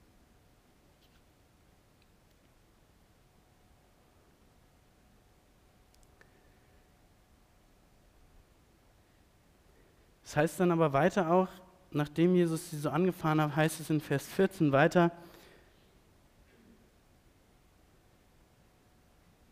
Das 10.22 10.36
heißt 10.36 10.60
dann 10.60 10.72
aber 10.72 10.94
weiter 10.94 11.30
auch, 11.30 11.48
nachdem 11.90 12.34
Jesus 12.34 12.70
sie 12.70 12.78
so 12.78 12.90
angefahren 12.90 13.40
hat, 13.40 13.56
heißt 13.56 13.80
es 13.80 13.90
in 13.90 14.00
Vers 14.00 14.26
14 14.26 14.72
weiter, 14.72 15.10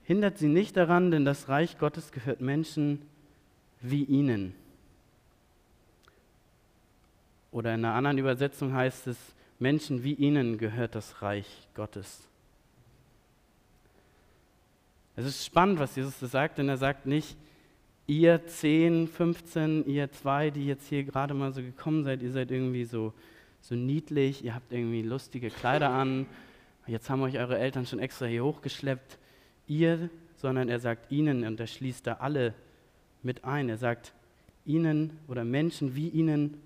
hindert 0.05 0.39
sie 0.39 0.49
nicht 0.49 0.77
daran, 0.77 1.11
denn 1.11 1.25
das 1.25 1.49
Reich 1.49 1.79
Gottes 1.79 2.13
gehört 2.13 2.41
Menschen 2.41 3.03
wie 3.81 4.05
ihnen. 4.05 4.55
Oder 7.51 7.75
in 7.75 7.85
einer 7.85 7.95
anderen 7.95 8.19
Übersetzung 8.19 8.75
heißt 8.75 9.07
es, 9.07 9.17
Menschen 9.59 10.03
wie 10.03 10.13
ihnen 10.13 10.59
gehört 10.59 10.95
das 10.95 11.23
Reich 11.23 11.69
Gottes. 11.75 12.23
Es 15.17 15.25
ist 15.25 15.45
spannend, 15.45 15.79
was 15.79 15.97
Jesus 15.97 16.19
da 16.21 16.27
sagt, 16.27 16.59
denn 16.59 16.69
er 16.69 16.77
sagt 16.77 17.07
nicht, 17.07 17.37
ihr 18.07 18.47
10, 18.47 19.09
15, 19.09 19.87
ihr 19.87 20.11
zwei, 20.13 20.51
die 20.51 20.67
jetzt 20.67 20.89
hier 20.89 21.05
gerade 21.05 21.35
mal 21.35 21.53
so 21.53 21.63
gekommen 21.63 22.05
seid, 22.05 22.23
ihr 22.23 22.33
seid 22.33 22.51
irgendwie 22.51 22.85
so, 22.85 23.13
so 23.61 23.75
niedlich, 23.75 24.45
ihr 24.45 24.55
habt 24.55 24.73
irgendwie 24.73 25.03
lustige 25.03 25.51
Kleider 25.51 25.91
an, 25.91 26.27
jetzt 26.87 27.11
haben 27.11 27.23
euch 27.23 27.39
eure 27.39 27.59
Eltern 27.59 27.87
schon 27.87 27.99
extra 27.99 28.27
hier 28.27 28.45
hochgeschleppt, 28.45 29.19
ihr, 29.67 30.11
sondern 30.37 30.69
er 30.69 30.79
sagt 30.79 31.11
ihnen 31.11 31.45
und 31.45 31.59
er 31.59 31.67
schließt 31.67 32.07
da 32.07 32.15
alle 32.15 32.55
mit 33.23 33.45
ein. 33.45 33.69
Er 33.69 33.79
sagt 33.79 34.13
ihnen 34.65 35.19
oder 35.27 35.45
Menschen 35.45 35.97
wie 35.97 36.09
ihnen 36.09 36.61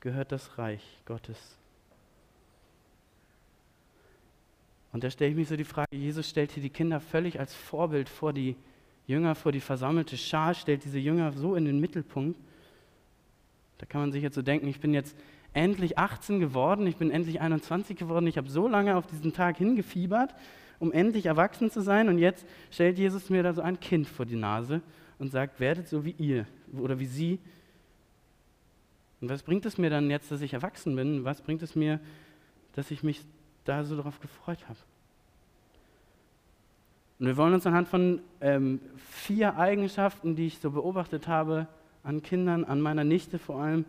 gehört 0.00 0.32
das 0.32 0.58
Reich 0.58 0.82
Gottes. 1.04 1.56
Und 4.92 5.04
da 5.04 5.10
stelle 5.10 5.30
ich 5.30 5.36
mich 5.36 5.48
so 5.48 5.56
die 5.56 5.64
Frage, 5.64 5.94
Jesus 5.94 6.28
stellt 6.28 6.50
hier 6.52 6.62
die 6.62 6.70
Kinder 6.70 7.00
völlig 7.00 7.38
als 7.38 7.54
Vorbild 7.54 8.08
vor 8.08 8.32
die 8.32 8.56
Jünger, 9.10 9.34
vor 9.34 9.52
die 9.52 9.60
versammelte 9.60 10.16
Schar, 10.16 10.54
stellt 10.54 10.84
diese 10.84 10.98
Jünger 10.98 11.32
so 11.32 11.54
in 11.54 11.64
den 11.64 11.80
Mittelpunkt. 11.80 12.38
Da 13.78 13.86
kann 13.86 14.00
man 14.00 14.12
sich 14.12 14.22
jetzt 14.22 14.34
so 14.34 14.42
denken, 14.42 14.68
ich 14.68 14.80
bin 14.80 14.94
jetzt 14.94 15.16
endlich 15.52 15.98
18 15.98 16.40
geworden, 16.40 16.86
ich 16.86 16.96
bin 16.96 17.10
endlich 17.10 17.40
21 17.40 17.96
geworden, 17.96 18.26
ich 18.26 18.38
habe 18.38 18.48
so 18.48 18.68
lange 18.68 18.96
auf 18.96 19.06
diesen 19.06 19.32
Tag 19.32 19.56
hingefiebert, 19.58 20.34
um 20.78 20.92
endlich 20.92 21.26
erwachsen 21.26 21.70
zu 21.70 21.80
sein 21.82 22.08
und 22.08 22.18
jetzt 22.18 22.46
stellt 22.70 22.98
Jesus 22.98 23.30
mir 23.30 23.42
da 23.42 23.52
so 23.52 23.60
ein 23.60 23.80
Kind 23.80 24.06
vor 24.06 24.26
die 24.26 24.36
Nase 24.36 24.80
und 25.18 25.30
sagt, 25.30 25.60
werdet 25.60 25.88
so 25.88 26.04
wie 26.04 26.14
ihr 26.18 26.46
oder 26.72 26.98
wie 26.98 27.06
sie. 27.06 27.38
Und 29.20 29.28
was 29.28 29.42
bringt 29.42 29.66
es 29.66 29.76
mir 29.76 29.90
dann 29.90 30.08
jetzt, 30.08 30.30
dass 30.30 30.40
ich 30.40 30.54
erwachsen 30.54 30.94
bin? 30.94 31.24
Was 31.24 31.42
bringt 31.42 31.62
es 31.62 31.74
mir, 31.74 32.00
dass 32.72 32.90
ich 32.90 33.02
mich 33.02 33.20
da 33.64 33.84
so 33.84 33.96
darauf 33.96 34.20
gefreut 34.20 34.68
habe. 34.68 34.78
Und 37.20 37.26
wir 37.26 37.36
wollen 37.36 37.52
uns 37.52 37.66
anhand 37.66 37.86
von 37.86 38.22
ähm, 38.40 38.80
vier 38.96 39.58
Eigenschaften, 39.58 40.36
die 40.36 40.46
ich 40.46 40.58
so 40.58 40.70
beobachtet 40.70 41.28
habe, 41.28 41.66
an 42.02 42.22
Kindern, 42.22 42.64
an 42.64 42.80
meiner 42.80 43.04
Nichte 43.04 43.38
vor 43.38 43.60
allem, 43.60 43.84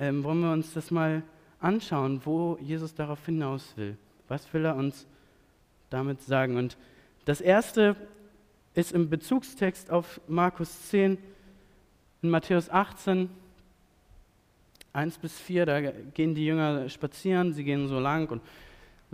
ähm, 0.00 0.24
wollen 0.24 0.40
wir 0.40 0.52
uns 0.52 0.74
das 0.74 0.90
mal 0.90 1.22
anschauen, 1.60 2.20
wo 2.24 2.58
Jesus 2.60 2.92
darauf 2.92 3.24
hinaus 3.24 3.76
will. 3.76 3.96
Was 4.26 4.52
will 4.52 4.64
er 4.64 4.74
uns 4.74 5.06
damit 5.90 6.22
sagen? 6.22 6.56
Und 6.56 6.76
das 7.24 7.40
erste 7.40 7.94
ist 8.74 8.90
im 8.90 9.08
Bezugstext 9.08 9.92
auf 9.92 10.20
Markus 10.26 10.88
10, 10.88 11.18
in 12.22 12.30
Matthäus 12.30 12.68
18, 12.68 13.30
1 14.92 15.18
bis 15.18 15.38
4, 15.38 15.66
da 15.66 15.80
gehen 15.80 16.34
die 16.34 16.46
Jünger 16.46 16.88
spazieren, 16.88 17.52
sie 17.52 17.62
gehen 17.62 17.86
so 17.86 18.00
lang 18.00 18.28
und 18.28 18.42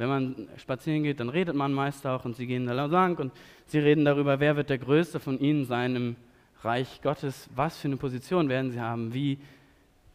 wenn 0.00 0.08
man 0.08 0.48
spazieren 0.56 1.02
geht, 1.02 1.20
dann 1.20 1.28
redet 1.28 1.54
man 1.54 1.74
meist 1.74 2.06
auch 2.06 2.24
und 2.24 2.34
sie 2.34 2.46
gehen 2.46 2.64
da 2.64 2.72
lang 2.72 3.18
und 3.18 3.34
sie 3.66 3.80
reden 3.80 4.06
darüber, 4.06 4.40
wer 4.40 4.56
wird 4.56 4.70
der 4.70 4.78
Größte 4.78 5.20
von 5.20 5.38
ihnen 5.38 5.66
sein 5.66 5.94
im 5.94 6.16
Reich 6.62 7.02
Gottes, 7.02 7.50
was 7.54 7.76
für 7.76 7.88
eine 7.88 7.98
Position 7.98 8.48
werden 8.48 8.70
sie 8.70 8.80
haben, 8.80 9.12
wie, 9.12 9.36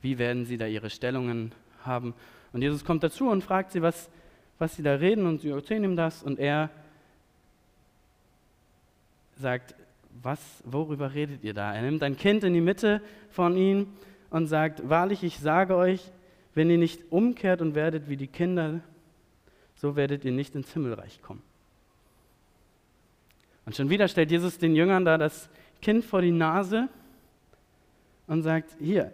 wie 0.01 0.17
werden 0.17 0.43
sie 0.45 0.57
da 0.57 0.65
ihre 0.65 0.89
Stellungen 0.89 1.51
haben. 1.83 2.15
Und 2.51 2.63
Jesus 2.63 2.83
kommt 2.83 3.03
dazu 3.03 3.29
und 3.29 3.43
fragt 3.43 3.73
sie, 3.73 3.83
was, 3.83 4.09
was 4.57 4.75
sie 4.75 4.81
da 4.81 4.95
reden 4.95 5.27
und 5.27 5.41
sie 5.41 5.49
erzählen 5.49 5.83
ihm 5.83 5.95
das 5.95 6.23
und 6.23 6.39
er 6.39 6.71
sagt, 9.37 9.75
was, 10.23 10.63
worüber 10.65 11.13
redet 11.13 11.43
ihr 11.43 11.53
da? 11.53 11.75
Er 11.75 11.83
nimmt 11.83 12.01
ein 12.01 12.17
Kind 12.17 12.43
in 12.43 12.55
die 12.55 12.61
Mitte 12.61 13.03
von 13.29 13.55
ihnen 13.55 13.93
und 14.31 14.47
sagt, 14.47 14.89
wahrlich, 14.89 15.21
ich 15.21 15.37
sage 15.37 15.75
euch, 15.75 16.01
wenn 16.55 16.71
ihr 16.71 16.79
nicht 16.79 17.11
umkehrt 17.11 17.61
und 17.61 17.75
werdet 17.75 18.09
wie 18.09 18.17
die 18.17 18.25
Kinder, 18.25 18.81
so 19.75 19.95
werdet 19.95 20.25
ihr 20.25 20.31
nicht 20.31 20.55
ins 20.55 20.71
Himmelreich 20.73 21.21
kommen. 21.21 21.41
Und 23.65 23.75
schon 23.75 23.89
wieder 23.89 24.07
stellt 24.07 24.31
Jesus 24.31 24.57
den 24.57 24.75
Jüngern 24.75 25.05
da 25.05 25.17
das 25.17 25.49
Kind 25.81 26.05
vor 26.05 26.21
die 26.21 26.31
Nase 26.31 26.87
und 28.27 28.43
sagt, 28.43 28.75
hier, 28.79 29.11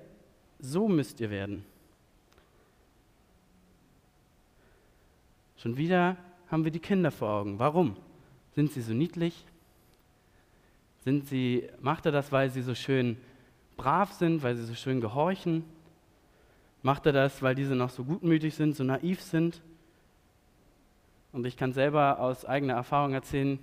so 0.60 0.88
müsst 0.88 1.20
ihr 1.20 1.30
werden. 1.30 1.66
Schon 5.58 5.78
wieder 5.78 6.18
haben 6.50 6.64
wir 6.64 6.72
die 6.72 6.80
Kinder 6.80 7.12
vor 7.12 7.30
Augen. 7.30 7.60
Warum? 7.60 7.96
Sind 8.56 8.72
sie 8.72 8.82
so 8.82 8.94
niedlich? 8.94 9.46
Sind 11.04 11.28
sie, 11.28 11.68
macht 11.80 12.06
er 12.06 12.12
das, 12.12 12.32
weil 12.32 12.50
sie 12.50 12.62
so 12.62 12.76
schön 12.76 13.18
brav 13.78 14.12
sind, 14.14 14.44
weil 14.44 14.56
sie 14.56 14.66
so 14.66 14.76
schön 14.76 15.02
gehorchen? 15.02 15.64
Macht 16.84 17.06
er 17.06 17.14
das, 17.14 17.42
weil 17.42 17.56
diese 17.56 17.76
noch 17.76 17.90
so 17.90 18.04
gutmütig 18.04 18.56
sind, 18.56 18.76
so 18.76 18.84
naiv 18.84 19.22
sind? 19.22 19.62
Und 21.34 21.46
ich 21.46 21.56
kann 21.58 21.74
selber 21.74 22.20
aus 22.20 22.46
eigener 22.46 22.74
Erfahrung 22.74 23.14
erzählen, 23.14 23.60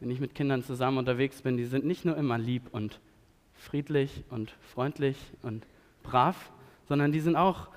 wenn 0.00 0.10
ich 0.10 0.20
mit 0.20 0.34
Kindern 0.34 0.62
zusammen 0.62 0.98
unterwegs 0.98 1.42
bin, 1.42 1.56
die 1.56 1.64
sind 1.64 1.84
nicht 1.84 2.04
nur 2.04 2.16
immer 2.16 2.36
lieb 2.36 2.62
und 2.72 3.00
friedlich 3.54 4.24
und 4.28 4.50
freundlich 4.60 5.16
und 5.42 5.66
brav, 6.02 6.50
sondern 6.88 7.12
die 7.12 7.20
sind 7.20 7.36
auch 7.36 7.68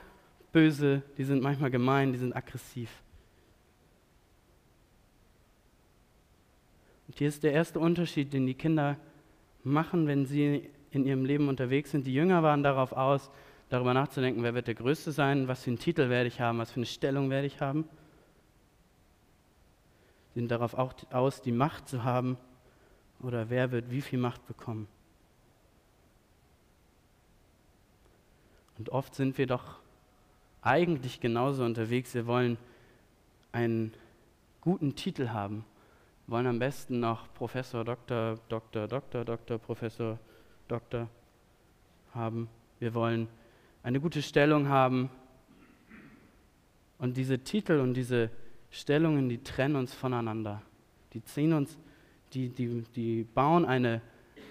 böse, 0.51 1.03
die 1.17 1.23
sind 1.23 1.41
manchmal 1.41 1.71
gemein, 1.71 2.11
die 2.11 2.17
sind 2.17 2.35
aggressiv. 2.35 2.89
Und 7.07 7.17
hier 7.17 7.27
ist 7.27 7.43
der 7.43 7.53
erste 7.53 7.79
Unterschied, 7.79 8.33
den 8.33 8.45
die 8.45 8.53
Kinder 8.53 8.97
machen, 9.63 10.07
wenn 10.07 10.25
sie 10.25 10.69
in 10.91 11.05
ihrem 11.05 11.23
Leben 11.23 11.47
unterwegs 11.47 11.91
sind. 11.91 12.05
Die 12.05 12.13
Jünger 12.13 12.43
waren 12.43 12.63
darauf 12.63 12.91
aus, 12.91 13.31
darüber 13.69 13.93
nachzudenken, 13.93 14.43
wer 14.43 14.55
wird 14.55 14.67
der 14.67 14.75
Größte 14.75 15.11
sein, 15.11 15.47
was 15.47 15.63
für 15.63 15.69
einen 15.69 15.79
Titel 15.79 16.09
werde 16.09 16.27
ich 16.27 16.41
haben, 16.41 16.57
was 16.57 16.71
für 16.71 16.77
eine 16.77 16.85
Stellung 16.87 17.29
werde 17.29 17.47
ich 17.47 17.61
haben 17.61 17.85
sind 20.35 20.49
darauf 20.51 20.73
auch 20.73 20.93
aus, 21.11 21.41
die 21.41 21.51
Macht 21.51 21.87
zu 21.87 22.03
haben 22.03 22.37
oder 23.21 23.49
wer 23.49 23.71
wird 23.71 23.91
wie 23.91 24.01
viel 24.01 24.19
Macht 24.19 24.45
bekommen. 24.47 24.87
Und 28.77 28.89
oft 28.89 29.13
sind 29.13 29.37
wir 29.37 29.47
doch 29.47 29.79
eigentlich 30.61 31.19
genauso 31.19 31.65
unterwegs. 31.65 32.13
Wir 32.13 32.27
wollen 32.27 32.57
einen 33.51 33.93
guten 34.61 34.95
Titel 34.95 35.29
haben, 35.29 35.65
wir 36.29 36.35
wollen 36.35 36.47
am 36.47 36.59
besten 36.59 36.99
noch 36.99 37.33
Professor, 37.33 37.83
Doktor, 37.83 38.37
Doktor, 38.49 38.87
Doktor, 38.87 39.25
Doktor, 39.25 39.57
Professor, 39.57 40.19
Doktor 40.67 41.09
haben. 42.13 42.47
Wir 42.77 42.93
wollen 42.93 43.27
eine 43.81 43.99
gute 43.99 44.21
Stellung 44.21 44.69
haben. 44.69 45.09
Und 46.99 47.17
diese 47.17 47.39
Titel 47.39 47.79
und 47.79 47.95
diese 47.95 48.29
Stellungen, 48.71 49.29
die 49.29 49.43
trennen 49.43 49.75
uns 49.75 49.93
voneinander. 49.93 50.61
Die 51.13 51.23
ziehen 51.23 51.53
uns, 51.53 51.77
die, 52.33 52.49
die, 52.49 52.83
die 52.95 53.23
bauen 53.23 53.65
eine, 53.65 54.01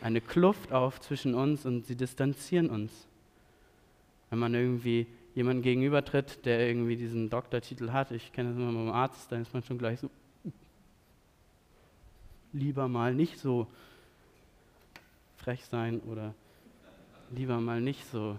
eine 0.03 0.21
Kluft 0.21 0.73
auf 0.73 1.01
zwischen 1.01 1.35
uns 1.35 1.65
und 1.65 1.87
sie 1.87 1.97
distanzieren 1.97 2.71
uns. 2.71 3.07
Wenn 4.31 4.39
man 4.39 4.55
irgendwie 4.55 5.07
jemanden 5.35 5.63
gegenübertritt, 5.63 6.45
der 6.45 6.67
irgendwie 6.67 6.97
diesen 6.97 7.31
Doktortitel 7.31 7.93
hat, 7.93 8.11
ich 8.11 8.33
kenne 8.33 8.51
das 8.51 8.59
immer 8.59 8.73
beim 8.73 8.91
Arzt, 8.91 9.31
dann 9.31 9.43
ist 9.43 9.55
man 9.55 9.63
schon 9.63 9.79
gleich 9.79 10.01
so, 10.01 10.11
lieber 12.53 12.89
mal 12.89 13.15
nicht 13.15 13.39
so 13.39 13.67
frech 15.37 15.65
sein 15.65 16.01
oder 16.01 16.35
lieber 17.31 17.61
mal 17.61 17.81
nicht 17.81 18.05
so. 18.11 18.39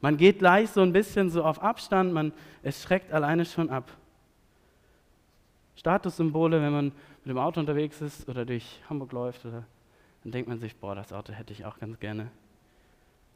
Man 0.00 0.16
geht 0.16 0.38
gleich 0.38 0.70
so 0.70 0.80
ein 0.80 0.92
bisschen 0.92 1.30
so 1.30 1.44
auf 1.44 1.62
Abstand, 1.62 2.12
man, 2.12 2.32
es 2.62 2.82
schreckt 2.82 3.12
alleine 3.12 3.44
schon 3.44 3.70
ab. 3.70 3.90
Statussymbole, 5.76 6.60
wenn 6.60 6.72
man 6.72 6.86
mit 6.86 7.26
dem 7.26 7.38
Auto 7.38 7.60
unterwegs 7.60 8.00
ist 8.00 8.28
oder 8.28 8.44
durch 8.44 8.80
Hamburg 8.88 9.12
läuft, 9.12 9.44
oder, 9.46 9.64
dann 10.22 10.32
denkt 10.32 10.48
man 10.48 10.58
sich, 10.58 10.76
boah, 10.76 10.94
das 10.94 11.12
Auto 11.12 11.32
hätte 11.32 11.52
ich 11.52 11.64
auch 11.64 11.78
ganz 11.78 11.98
gerne. 11.98 12.30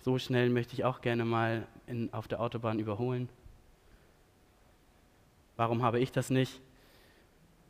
So 0.00 0.18
schnell 0.18 0.50
möchte 0.50 0.74
ich 0.74 0.84
auch 0.84 1.00
gerne 1.00 1.24
mal 1.24 1.66
in, 1.86 2.12
auf 2.12 2.28
der 2.28 2.40
Autobahn 2.40 2.78
überholen. 2.78 3.28
Warum 5.56 5.82
habe 5.82 6.00
ich 6.00 6.12
das 6.12 6.30
nicht? 6.30 6.60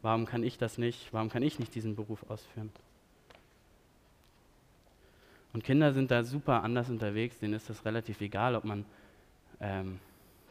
Warum 0.02 0.26
kann 0.26 0.42
ich 0.42 0.59
das 0.59 0.78
nicht? 0.78 1.12
Warum 1.12 1.28
kann 1.28 1.42
ich 1.42 1.59
nicht 1.59 1.75
diesen 1.75 1.94
Beruf 1.97 2.28
ausführen? 2.28 2.73
Und 5.52 5.62
Kinder 5.62 5.92
sind 5.92 6.11
da 6.11 6.25
super 6.25 6.64
anders 6.64 6.90
unterwegs, 6.90 7.38
denen 7.38 7.54
ist 7.54 7.71
das 7.71 7.85
relativ 7.85 8.21
egal, 8.21 8.56
ob 8.56 8.64
man, 8.64 8.85
ähm, 9.61 10.00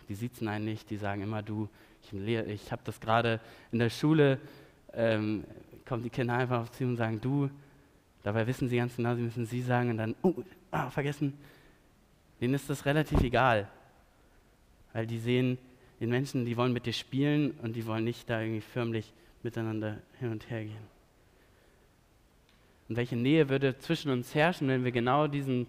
die 0.08 0.16
sitzen 0.16 0.48
einen 0.48 0.64
nicht, 0.64 0.90
die 0.90 0.98
sagen 0.98 1.22
immer 1.22 1.44
du, 1.44 1.68
ich, 2.12 2.14
ich 2.14 2.72
habe 2.72 2.82
das 2.86 3.00
gerade 3.00 3.40
in 3.72 3.80
der 3.80 3.90
Schule, 3.90 4.40
ähm, 4.94 5.44
kommen 5.86 6.04
die 6.04 6.10
Kinder 6.10 6.36
einfach 6.36 6.62
auf 6.62 6.74
sie 6.74 6.86
und 6.86 6.98
sagen, 6.98 7.20
du, 7.22 7.50
dabei 8.24 8.48
wissen 8.48 8.70
sie 8.70 8.78
ganz 8.78 8.96
genau, 8.96 9.16
sie 9.16 9.22
müssen 9.22 9.46
sie 9.46 9.62
sagen 9.62 9.92
und 9.92 9.98
dann, 9.98 10.16
oh, 10.22 10.34
ah, 10.72 10.90
vergessen. 10.90 11.34
denen 12.42 12.54
ist 12.54 12.70
das 12.70 12.86
relativ 12.86 13.22
egal. 13.22 13.68
Weil 14.94 15.08
die 15.08 15.20
sehen 15.20 15.58
den 16.00 16.10
Menschen, 16.10 16.46
die 16.46 16.58
wollen 16.58 16.74
mit 16.74 16.86
dir 16.86 16.94
spielen 16.94 17.52
und 17.62 17.76
die 17.76 17.86
wollen 17.86 18.04
nicht 18.04 18.30
da 18.30 18.42
irgendwie 18.42 18.62
förmlich 18.62 19.14
miteinander 19.42 19.98
hin 20.20 20.32
und 20.32 20.50
her 20.50 20.64
gehen. 20.64 20.94
Und 22.90 22.98
welche 22.98 23.16
Nähe 23.16 23.50
würde 23.50 23.78
zwischen 23.80 24.12
uns 24.12 24.36
herrschen, 24.36 24.68
wenn 24.68 24.84
wir 24.84 24.92
genau 24.92 25.28
diesen, 25.28 25.68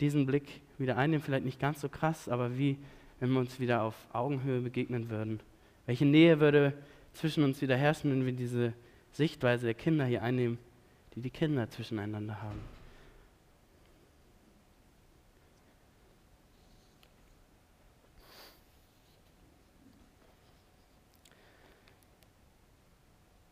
diesen 0.00 0.26
Blick 0.26 0.60
wieder 0.78 0.96
einnehmen? 0.96 1.22
Vielleicht 1.22 1.44
nicht 1.44 1.60
ganz 1.60 1.80
so 1.80 1.88
krass, 1.88 2.28
aber 2.28 2.56
wie, 2.56 2.78
wenn 3.20 3.30
wir 3.30 3.40
uns 3.40 3.60
wieder 3.60 3.82
auf 3.82 3.94
Augenhöhe 4.12 4.60
begegnen 4.60 5.10
würden? 5.10 5.40
Welche 5.86 6.06
Nähe 6.06 6.40
würde 6.40 6.74
zwischen 7.12 7.44
uns 7.44 7.60
wieder 7.60 7.76
herrschen, 7.76 8.10
wenn 8.10 8.24
wir 8.24 8.32
diese 8.32 8.72
Sichtweise 9.12 9.66
der 9.66 9.74
Kinder 9.74 10.04
hier 10.04 10.22
einnehmen, 10.22 10.58
die 11.14 11.20
die 11.20 11.30
Kinder 11.30 11.68
zwischeneinander 11.68 12.40
haben? 12.40 12.60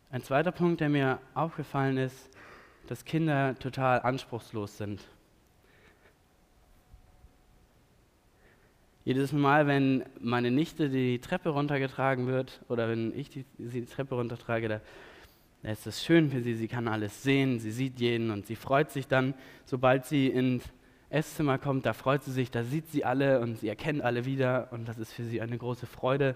Ein 0.09 0.23
zweiter 0.23 0.51
Punkt, 0.51 0.81
der 0.81 0.89
mir 0.89 1.19
aufgefallen 1.33 1.95
ist, 1.97 2.29
dass 2.87 3.05
Kinder 3.05 3.55
total 3.57 4.01
anspruchslos 4.01 4.77
sind. 4.77 5.07
Jedes 9.03 9.31
Mal, 9.33 9.65
wenn 9.65 10.03
meine 10.19 10.51
Nichte 10.51 10.89
die 10.89 11.17
Treppe 11.17 11.49
runtergetragen 11.49 12.27
wird 12.27 12.61
oder 12.69 12.87
wenn 12.87 13.17
ich 13.17 13.31
die, 13.31 13.45
sie 13.57 13.81
die 13.81 13.87
Treppe 13.87 14.13
runtertrage, 14.13 14.67
da, 14.67 14.81
da 15.63 15.71
ist 15.71 15.87
es 15.87 16.03
schön 16.03 16.29
für 16.29 16.41
sie, 16.41 16.53
sie 16.53 16.67
kann 16.67 16.87
alles 16.87 17.23
sehen, 17.23 17.59
sie 17.59 17.71
sieht 17.71 17.99
jeden 17.99 18.29
und 18.29 18.45
sie 18.45 18.55
freut 18.55 18.91
sich 18.91 19.07
dann, 19.07 19.33
sobald 19.65 20.05
sie 20.05 20.27
ins 20.27 20.63
Esszimmer 21.09 21.57
kommt, 21.57 21.87
da 21.87 21.93
freut 21.93 22.23
sie 22.23 22.31
sich, 22.31 22.51
da 22.51 22.63
sieht 22.63 22.91
sie 22.91 23.03
alle 23.03 23.39
und 23.39 23.59
sie 23.59 23.69
erkennt 23.69 24.03
alle 24.03 24.25
wieder 24.25 24.67
und 24.69 24.87
das 24.87 24.99
ist 24.99 25.13
für 25.13 25.23
sie 25.23 25.41
eine 25.41 25.57
große 25.57 25.87
Freude. 25.87 26.35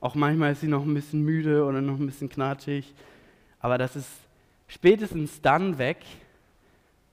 Auch 0.00 0.14
manchmal 0.14 0.52
ist 0.52 0.62
sie 0.62 0.68
noch 0.68 0.86
ein 0.86 0.94
bisschen 0.94 1.22
müde 1.22 1.64
oder 1.64 1.82
noch 1.82 1.98
ein 1.98 2.06
bisschen 2.06 2.30
knatschig, 2.30 2.94
aber 3.60 3.76
das 3.76 3.94
ist 3.94 4.10
spätestens 4.68 5.42
dann 5.42 5.76
weg, 5.76 5.98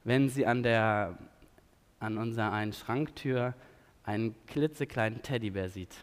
wenn 0.06 0.30
sie 0.30 0.46
an, 0.46 0.64
der, 0.64 1.18
an 2.00 2.18
unserer 2.18 2.54
einen 2.54 2.72
Schranktür 2.72 3.54
einen 4.04 4.36
klitzekleinen 4.48 5.22
Teddybär 5.22 5.70
sieht. 5.70 5.96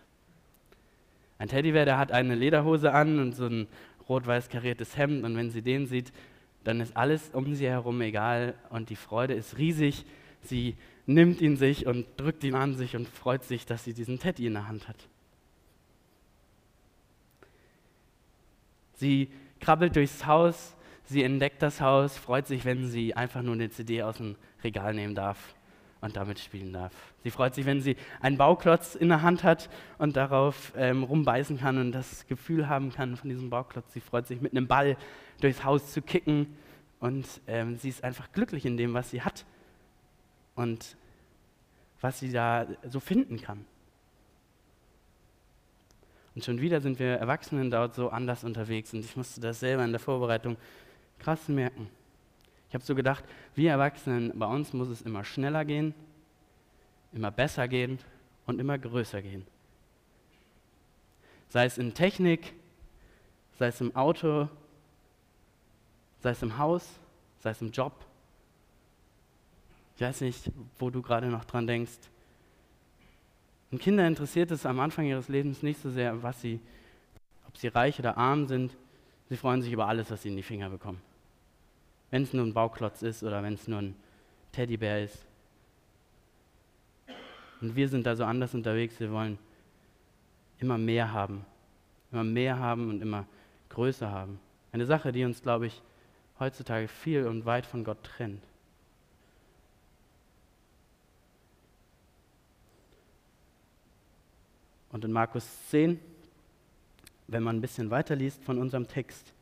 Ein 1.38 1.48
Teddybär, 1.48 1.84
der 1.84 1.98
hat 1.98 2.12
eine 2.12 2.34
Lederhose 2.34 2.92
an 2.92 3.18
und 3.18 3.34
so 3.34 3.46
ein 3.46 3.66
rot-weiß 4.08 4.48
kariertes 4.48 4.96
Hemd 4.96 5.24
und 5.24 5.36
wenn 5.36 5.50
sie 5.50 5.62
den 5.62 5.86
sieht, 5.86 6.12
dann 6.64 6.80
ist 6.80 6.96
alles 6.96 7.30
um 7.32 7.54
sie 7.54 7.68
herum 7.68 8.00
egal 8.00 8.54
und 8.70 8.90
die 8.90 8.96
Freude 8.96 9.34
ist 9.34 9.56
riesig. 9.56 10.04
Sie 10.42 10.76
nimmt 11.06 11.40
ihn 11.40 11.56
sich 11.56 11.86
und 11.86 12.06
drückt 12.16 12.44
ihn 12.44 12.54
an 12.54 12.74
sich 12.74 12.96
und 12.96 13.08
freut 13.08 13.44
sich, 13.44 13.66
dass 13.66 13.84
sie 13.84 13.94
diesen 13.94 14.18
Teddy 14.18 14.46
in 14.46 14.54
der 14.54 14.68
Hand 14.68 14.88
hat. 14.88 15.08
Sie 18.94 19.30
krabbelt 19.60 19.96
durchs 19.96 20.26
Haus, 20.26 20.76
sie 21.04 21.22
entdeckt 21.22 21.62
das 21.62 21.80
Haus, 21.80 22.18
freut 22.18 22.46
sich, 22.46 22.66
wenn 22.66 22.86
sie 22.86 23.14
einfach 23.14 23.40
nur 23.42 23.54
eine 23.54 23.70
CD 23.70 24.02
aus 24.02 24.18
dem 24.18 24.36
Regal 24.62 24.92
nehmen 24.92 25.14
darf 25.14 25.54
und 26.00 26.16
damit 26.16 26.38
spielen 26.38 26.72
darf. 26.72 26.92
Sie 27.22 27.30
freut 27.30 27.54
sich, 27.54 27.66
wenn 27.66 27.80
sie 27.80 27.96
einen 28.20 28.38
Bauklotz 28.38 28.94
in 28.94 29.08
der 29.08 29.22
Hand 29.22 29.44
hat 29.44 29.68
und 29.98 30.16
darauf 30.16 30.72
ähm, 30.76 31.02
rumbeißen 31.02 31.58
kann 31.58 31.78
und 31.78 31.92
das 31.92 32.26
Gefühl 32.26 32.68
haben 32.68 32.90
kann 32.90 33.16
von 33.16 33.28
diesem 33.28 33.50
Bauklotz. 33.50 33.92
Sie 33.92 34.00
freut 34.00 34.26
sich, 34.26 34.40
mit 34.40 34.52
einem 34.52 34.66
Ball 34.66 34.96
durchs 35.40 35.64
Haus 35.64 35.92
zu 35.92 36.02
kicken 36.02 36.46
und 37.00 37.26
ähm, 37.46 37.76
sie 37.76 37.88
ist 37.88 38.04
einfach 38.04 38.32
glücklich 38.32 38.64
in 38.64 38.76
dem, 38.76 38.94
was 38.94 39.10
sie 39.10 39.22
hat 39.22 39.44
und 40.54 40.96
was 42.00 42.18
sie 42.18 42.32
da 42.32 42.66
so 42.84 43.00
finden 43.00 43.40
kann. 43.40 43.64
Und 46.34 46.44
schon 46.44 46.60
wieder 46.60 46.80
sind 46.80 46.98
wir 46.98 47.16
Erwachsenen 47.16 47.70
dort 47.70 47.94
so 47.94 48.08
anders 48.08 48.44
unterwegs 48.44 48.94
und 48.94 49.00
ich 49.00 49.16
musste 49.16 49.40
das 49.40 49.60
selber 49.60 49.84
in 49.84 49.90
der 49.90 50.00
Vorbereitung 50.00 50.56
krass 51.18 51.48
merken. 51.48 51.90
Ich 52.70 52.74
habe 52.74 52.84
so 52.84 52.94
gedacht, 52.94 53.24
wir 53.56 53.72
Erwachsenen, 53.72 54.38
bei 54.38 54.46
uns 54.46 54.72
muss 54.72 54.86
es 54.88 55.02
immer 55.02 55.24
schneller 55.24 55.64
gehen, 55.64 55.92
immer 57.12 57.32
besser 57.32 57.66
gehen 57.66 57.98
und 58.46 58.60
immer 58.60 58.78
größer 58.78 59.20
gehen. 59.22 59.44
Sei 61.48 61.64
es 61.64 61.78
in 61.78 61.94
Technik, 61.94 62.54
sei 63.58 63.66
es 63.66 63.80
im 63.80 63.96
Auto, 63.96 64.48
sei 66.20 66.30
es 66.30 66.42
im 66.44 66.58
Haus, 66.58 66.88
sei 67.40 67.50
es 67.50 67.60
im 67.60 67.72
Job. 67.72 67.92
Ich 69.96 70.02
weiß 70.02 70.20
nicht, 70.20 70.52
wo 70.78 70.90
du 70.90 71.02
gerade 71.02 71.26
noch 71.26 71.44
dran 71.44 71.66
denkst. 71.66 71.98
Und 73.72 73.82
Kinder 73.82 74.06
interessiert 74.06 74.52
es 74.52 74.64
am 74.64 74.78
Anfang 74.78 75.06
ihres 75.06 75.28
Lebens 75.28 75.64
nicht 75.64 75.82
so 75.82 75.90
sehr, 75.90 76.22
was 76.22 76.40
sie, 76.40 76.60
ob 77.48 77.56
sie 77.56 77.66
reich 77.66 77.98
oder 77.98 78.16
arm 78.16 78.46
sind. 78.46 78.76
Sie 79.28 79.36
freuen 79.36 79.60
sich 79.60 79.72
über 79.72 79.88
alles, 79.88 80.08
was 80.08 80.22
sie 80.22 80.28
in 80.28 80.36
die 80.36 80.44
Finger 80.44 80.70
bekommen. 80.70 81.09
Wenn 82.10 82.22
es 82.22 82.32
nur 82.32 82.44
ein 82.44 82.54
Bauklotz 82.54 83.02
ist 83.02 83.22
oder 83.22 83.42
wenn 83.42 83.54
es 83.54 83.68
nur 83.68 83.80
ein 83.80 83.96
Teddybär 84.52 85.04
ist. 85.04 85.24
Und 87.60 87.76
wir 87.76 87.88
sind 87.88 88.06
da 88.06 88.16
so 88.16 88.24
anders 88.24 88.54
unterwegs. 88.54 88.98
Wir 88.98 89.12
wollen 89.12 89.38
immer 90.58 90.78
mehr 90.78 91.12
haben. 91.12 91.44
Immer 92.10 92.24
mehr 92.24 92.58
haben 92.58 92.88
und 92.90 93.02
immer 93.02 93.26
größer 93.68 94.10
haben. 94.10 94.40
Eine 94.72 94.86
Sache, 94.86 95.12
die 95.12 95.24
uns, 95.24 95.42
glaube 95.42 95.66
ich, 95.66 95.82
heutzutage 96.38 96.88
viel 96.88 97.26
und 97.26 97.44
weit 97.44 97.66
von 97.66 97.84
Gott 97.84 98.02
trennt. 98.02 98.42
Und 104.90 105.04
in 105.04 105.12
Markus 105.12 105.46
10, 105.68 106.00
wenn 107.28 107.42
man 107.42 107.56
ein 107.56 107.60
bisschen 107.60 107.90
weiterliest 107.90 108.42
von 108.42 108.58
unserem 108.58 108.88
Text, 108.88 109.32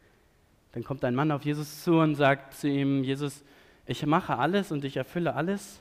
dann 0.73 0.85
kommt 0.85 1.05
ein 1.05 1.15
Mann 1.15 1.31
auf 1.31 1.43
Jesus 1.45 1.83
zu 1.83 1.99
und 1.99 2.15
sagt 2.15 2.55
zu 2.55 2.69
ihm, 2.69 3.03
Jesus, 3.03 3.43
ich 3.87 4.05
mache 4.05 4.37
alles 4.37 4.71
und 4.71 4.85
ich 4.85 4.97
erfülle 4.97 5.35
alles. 5.35 5.81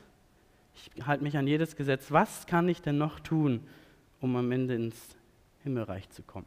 Ich 0.76 1.06
halte 1.06 1.24
mich 1.24 1.38
an 1.38 1.48
jedes 1.48 1.76
Gesetz. 1.76 2.12
Was 2.12 2.46
kann 2.46 2.70
ich 2.70 2.82
denn 2.82 2.98
noch 2.98 3.20
tun, 3.20 3.68
um 4.22 4.36
am 4.36 4.52
Ende 4.52 4.76
ins 4.76 5.18
Himmelreich 5.64 6.10
zu 6.10 6.24
kommen? 6.24 6.46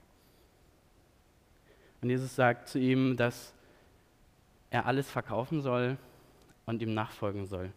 Und 2.01 2.09
Jesus 2.09 2.35
sagt 2.35 2.69
zu 2.69 2.79
ihm, 2.79 3.17
dass 3.17 3.53
er 4.71 4.87
alles 4.87 5.11
verkaufen 5.11 5.61
soll 5.61 5.99
und 6.65 6.81
ihm 6.81 6.95
nachfolgen 6.95 7.45
soll. 7.45 7.73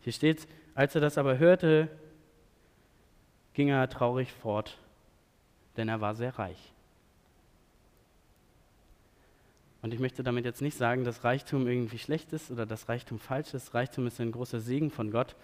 Hier 0.00 0.12
steht, 0.12 0.46
als 0.74 0.94
er 0.94 1.00
das 1.00 1.18
aber 1.18 1.38
hörte, 1.38 1.88
ging 3.52 3.68
er 3.68 3.88
traurig 3.90 4.32
fort, 4.32 4.78
denn 5.76 5.88
er 5.88 6.00
war 6.00 6.14
sehr 6.14 6.38
reich. 6.38 6.72
Und 9.86 9.94
ich 9.94 10.00
möchte 10.00 10.24
damit 10.24 10.44
jetzt 10.44 10.62
nicht 10.62 10.76
sagen, 10.76 11.04
dass 11.04 11.22
Reichtum 11.22 11.68
irgendwie 11.68 11.98
schlecht 11.98 12.32
ist 12.32 12.50
oder 12.50 12.66
dass 12.66 12.88
Reichtum 12.88 13.20
falsch 13.20 13.54
ist. 13.54 13.72
Reichtum 13.72 14.08
ist 14.08 14.20
ein 14.20 14.32
großer 14.32 14.58
Segen 14.58 14.90
von 14.90 15.12
Gott. 15.12 15.36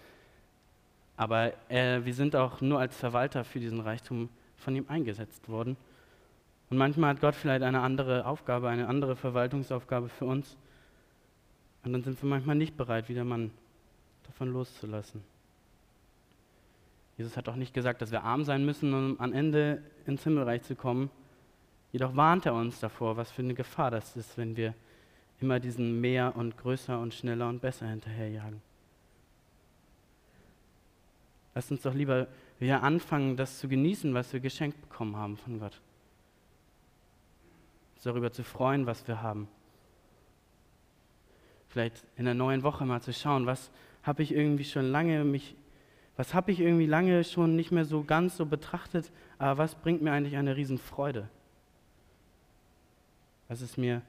Aber 1.16 1.52
äh, 1.70 2.04
wir 2.04 2.12
sind 2.12 2.34
auch 2.34 2.60
nur 2.60 2.80
als 2.80 2.96
Verwalter 2.96 3.44
für 3.44 3.60
diesen 3.60 3.78
Reichtum 3.78 4.28
von 4.56 4.74
ihm 4.74 4.86
eingesetzt 4.88 5.48
worden. 5.48 5.76
Und 6.70 6.76
manchmal 6.76 7.10
hat 7.10 7.20
Gott 7.20 7.36
vielleicht 7.36 7.62
eine 7.62 7.82
andere 7.82 8.26
Aufgabe, 8.26 8.68
eine 8.68 8.88
andere 8.88 9.14
Verwaltungsaufgabe 9.14 10.08
für 10.08 10.24
uns. 10.24 10.56
Und 11.84 11.92
dann 11.92 12.02
sind 12.02 12.20
wir 12.20 12.28
manchmal 12.28 12.56
nicht 12.56 12.76
bereit, 12.76 13.08
wieder 13.08 13.22
mal 13.22 13.48
davon 14.26 14.52
loszulassen. 14.52 15.22
Jesus 17.16 17.36
hat 17.36 17.48
auch 17.48 17.54
nicht 17.54 17.74
gesagt, 17.74 18.02
dass 18.02 18.10
wir 18.10 18.24
arm 18.24 18.42
sein 18.42 18.66
müssen, 18.66 18.92
um 18.92 19.20
am 19.20 19.34
Ende 19.34 19.84
ins 20.04 20.24
Himmelreich 20.24 20.62
zu 20.62 20.74
kommen, 20.74 21.10
Jedoch 21.92 22.16
warnt 22.16 22.46
er 22.46 22.54
uns 22.54 22.80
davor, 22.80 23.16
was 23.18 23.30
für 23.30 23.42
eine 23.42 23.54
Gefahr 23.54 23.90
das 23.90 24.16
ist, 24.16 24.38
wenn 24.38 24.56
wir 24.56 24.74
immer 25.40 25.60
diesen 25.60 26.00
mehr 26.00 26.34
und 26.36 26.56
größer 26.56 26.98
und 26.98 27.12
schneller 27.12 27.48
und 27.48 27.60
besser 27.60 27.86
hinterherjagen. 27.86 28.62
Lasst 31.54 31.70
uns 31.70 31.82
doch 31.82 31.92
lieber 31.92 32.28
wieder 32.58 32.82
anfangen, 32.82 33.36
das 33.36 33.58
zu 33.58 33.68
genießen, 33.68 34.14
was 34.14 34.32
wir 34.32 34.40
geschenkt 34.40 34.80
bekommen 34.80 35.16
haben 35.16 35.36
von 35.36 35.58
Gott. 35.58 35.80
Uns 37.94 38.04
darüber 38.04 38.32
zu 38.32 38.42
freuen, 38.42 38.86
was 38.86 39.06
wir 39.06 39.20
haben. 39.20 39.48
Vielleicht 41.68 42.04
in 42.16 42.24
der 42.24 42.34
neuen 42.34 42.62
Woche 42.62 42.86
mal 42.86 43.02
zu 43.02 43.12
schauen, 43.12 43.44
was 43.44 43.70
habe 44.02 44.22
ich 44.22 44.32
irgendwie 44.32 44.64
schon 44.64 44.90
lange 44.90 45.24
mich, 45.24 45.56
was 46.16 46.32
habe 46.32 46.52
ich 46.52 46.60
irgendwie 46.60 46.86
lange 46.86 47.22
schon 47.24 47.54
nicht 47.54 47.70
mehr 47.70 47.84
so 47.84 48.02
ganz 48.02 48.36
so 48.36 48.46
betrachtet, 48.46 49.10
aber 49.38 49.58
was 49.58 49.74
bringt 49.74 50.02
mir 50.02 50.12
eigentlich 50.12 50.36
eine 50.36 50.56
Riesenfreude? 50.56 51.28
Das 53.52 53.60
ist 53.60 53.76
mir 53.76 54.00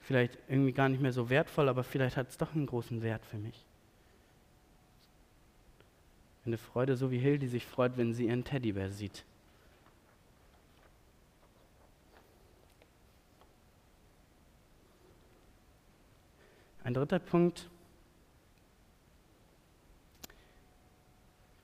vielleicht 0.00 0.36
irgendwie 0.46 0.72
gar 0.72 0.90
nicht 0.90 1.00
mehr 1.00 1.14
so 1.14 1.30
wertvoll, 1.30 1.70
aber 1.70 1.82
vielleicht 1.84 2.18
hat 2.18 2.28
es 2.28 2.36
doch 2.36 2.54
einen 2.54 2.66
großen 2.66 3.00
Wert 3.00 3.24
für 3.24 3.38
mich. 3.38 3.64
Eine 6.44 6.58
Freude, 6.58 6.98
so 6.98 7.10
wie 7.10 7.18
Hildi 7.18 7.48
sich 7.48 7.64
freut, 7.64 7.96
wenn 7.96 8.12
sie 8.12 8.26
ihren 8.26 8.44
Teddybär 8.44 8.90
sieht. 8.90 9.24
Ein 16.84 16.92
dritter 16.92 17.20
Punkt. 17.20 17.70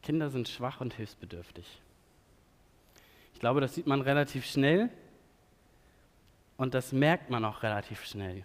Kinder 0.03 0.31
sind 0.31 0.49
schwach 0.49 0.81
und 0.81 0.95
hilfsbedürftig. 0.95 1.83
Ich 3.35 3.41
glaube, 3.41 3.61
das 3.61 3.75
sieht 3.75 3.87
man 3.87 4.01
relativ 4.01 4.47
schnell 4.47 4.89
und 6.59 6.75
das 6.75 6.93
merkt 6.93 7.31
man 7.31 7.47
auch 7.47 7.63
relativ 7.63 8.05
schnell. 8.05 8.45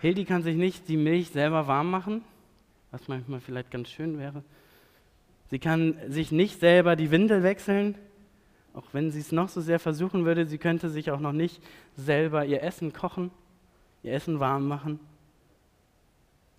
Hildi 0.00 0.24
kann 0.24 0.42
sich 0.42 0.54
nicht 0.54 0.86
die 0.88 0.98
Milch 0.98 1.30
selber 1.30 1.66
warm 1.66 1.90
machen, 1.90 2.22
was 2.90 3.08
manchmal 3.08 3.40
vielleicht 3.40 3.70
ganz 3.70 3.88
schön 3.88 4.18
wäre. 4.18 4.44
Sie 5.50 5.58
kann 5.58 5.96
sich 6.08 6.30
nicht 6.30 6.60
selber 6.60 6.94
die 6.94 7.10
Windel 7.10 7.42
wechseln, 7.42 7.96
auch 8.74 8.84
wenn 8.92 9.10
sie 9.10 9.20
es 9.20 9.32
noch 9.32 9.48
so 9.48 9.60
sehr 9.60 9.78
versuchen 9.78 10.24
würde. 10.24 10.46
Sie 10.46 10.58
könnte 10.58 10.90
sich 10.90 11.10
auch 11.10 11.20
noch 11.20 11.32
nicht 11.32 11.62
selber 11.96 12.44
ihr 12.44 12.62
Essen 12.62 12.92
kochen, 12.92 13.30
ihr 14.02 14.12
Essen 14.12 14.40
warm 14.40 14.68
machen, 14.68 15.00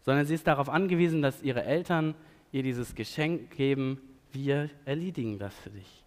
sondern 0.01 0.25
sie 0.25 0.33
ist 0.33 0.47
darauf 0.47 0.69
angewiesen, 0.69 1.21
dass 1.21 1.43
ihre 1.43 1.63
Eltern 1.63 2.15
ihr 2.51 2.63
dieses 2.63 2.95
Geschenk 2.95 3.51
geben, 3.51 4.01
wir 4.31 4.69
erledigen 4.85 5.37
das 5.37 5.53
für 5.55 5.69
dich. 5.69 6.04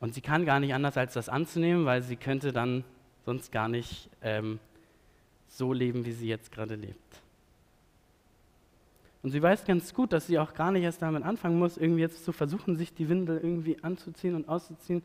Und 0.00 0.14
sie 0.14 0.22
kann 0.22 0.46
gar 0.46 0.60
nicht 0.60 0.74
anders, 0.74 0.96
als 0.96 1.12
das 1.12 1.28
anzunehmen, 1.28 1.84
weil 1.84 2.02
sie 2.02 2.16
könnte 2.16 2.52
dann 2.52 2.84
sonst 3.24 3.52
gar 3.52 3.68
nicht 3.68 4.08
ähm, 4.22 4.58
so 5.48 5.72
leben, 5.72 6.06
wie 6.06 6.12
sie 6.12 6.28
jetzt 6.28 6.50
gerade 6.50 6.74
lebt. 6.74 7.22
Und 9.22 9.30
sie 9.30 9.42
weiß 9.42 9.66
ganz 9.66 9.92
gut, 9.92 10.14
dass 10.14 10.26
sie 10.26 10.38
auch 10.38 10.54
gar 10.54 10.72
nicht 10.72 10.82
erst 10.82 11.02
damit 11.02 11.22
anfangen 11.22 11.58
muss, 11.58 11.76
irgendwie 11.76 12.00
jetzt 12.00 12.24
zu 12.24 12.32
versuchen, 12.32 12.76
sich 12.76 12.94
die 12.94 13.08
Windel 13.10 13.36
irgendwie 13.36 13.82
anzuziehen 13.82 14.34
und 14.34 14.48
auszuziehen, 14.48 15.02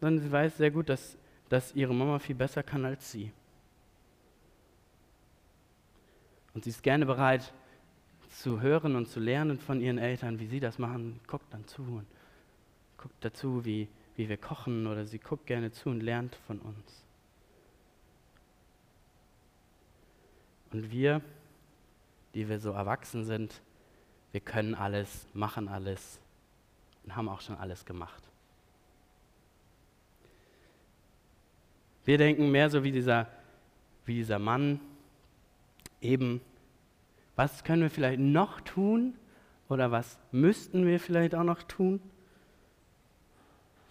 sondern 0.00 0.22
sie 0.22 0.32
weiß 0.32 0.56
sehr 0.56 0.72
gut, 0.72 0.88
dass, 0.88 1.16
dass 1.48 1.74
ihre 1.76 1.94
Mama 1.94 2.18
viel 2.18 2.34
besser 2.34 2.64
kann 2.64 2.84
als 2.84 3.12
sie. 3.12 3.30
Und 6.52 6.64
sie 6.64 6.70
ist 6.70 6.82
gerne 6.82 7.06
bereit, 7.06 7.52
zu 8.30 8.60
hören 8.60 8.96
und 8.96 9.06
zu 9.06 9.20
lernen 9.20 9.60
von 9.60 9.80
ihren 9.80 9.98
Eltern, 9.98 10.40
wie 10.40 10.46
sie 10.46 10.58
das 10.58 10.78
machen, 10.80 11.20
guckt 11.28 11.52
dann 11.52 11.66
zu 11.68 11.82
und 11.82 12.06
guckt 12.98 13.14
dazu, 13.20 13.64
wie, 13.64 13.86
wie 14.16 14.28
wir 14.28 14.36
kochen 14.36 14.86
oder 14.86 15.04
sie 15.06 15.18
guckt 15.18 15.46
gerne 15.46 15.72
zu 15.72 15.90
und 15.90 16.00
lernt 16.00 16.36
von 16.46 16.60
uns. 16.60 17.04
Und 20.72 20.90
wir, 20.90 21.20
die 22.34 22.48
wir 22.48 22.58
so 22.58 22.72
erwachsen 22.72 23.24
sind, 23.24 23.60
wir 24.32 24.40
können 24.40 24.74
alles, 24.74 25.26
machen 25.32 25.68
alles 25.68 26.18
und 27.04 27.14
haben 27.14 27.28
auch 27.28 27.40
schon 27.40 27.56
alles 27.56 27.84
gemacht. 27.84 28.22
Wir 32.04 32.18
denken 32.18 32.50
mehr 32.50 32.68
so 32.70 32.84
wie 32.84 32.92
dieser, 32.92 33.28
wie 34.04 34.14
dieser 34.14 34.38
Mann, 34.38 34.80
eben 36.00 36.40
was 37.36 37.64
können 37.64 37.82
wir 37.82 37.90
vielleicht 37.90 38.20
noch 38.20 38.60
tun 38.60 39.14
oder 39.68 39.90
was 39.90 40.18
müssten 40.30 40.86
wir 40.86 41.00
vielleicht 41.00 41.34
auch 41.34 41.44
noch 41.44 41.62
tun? 41.62 42.00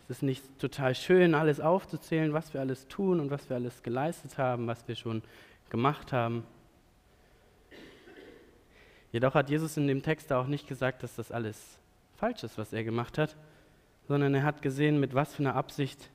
Es 0.09 0.17
ist 0.17 0.23
nicht 0.23 0.59
total 0.59 0.95
schön, 0.95 1.33
alles 1.33 1.59
aufzuzählen, 1.59 2.33
was 2.33 2.53
wir 2.53 2.61
alles 2.61 2.87
tun 2.87 3.19
und 3.19 3.31
was 3.31 3.49
wir 3.49 3.55
alles 3.55 3.83
geleistet 3.83 4.37
haben, 4.37 4.67
was 4.67 4.87
wir 4.87 4.95
schon 4.95 5.21
gemacht 5.69 6.11
haben. 6.11 6.43
Jedoch 9.11 9.35
hat 9.35 9.49
Jesus 9.49 9.77
in 9.77 9.87
dem 9.87 10.01
Text 10.01 10.33
auch 10.33 10.47
nicht 10.47 10.67
gesagt, 10.67 11.03
dass 11.03 11.15
das 11.15 11.31
alles 11.31 11.79
falsch 12.15 12.43
ist, 12.43 12.57
was 12.57 12.73
er 12.73 12.83
gemacht 12.83 13.17
hat, 13.17 13.37
sondern 14.07 14.33
er 14.33 14.43
hat 14.43 14.61
gesehen, 14.61 14.99
mit 14.99 15.13
was 15.13 15.35
für 15.35 15.43
einer 15.43 15.55
Absicht 15.55 16.09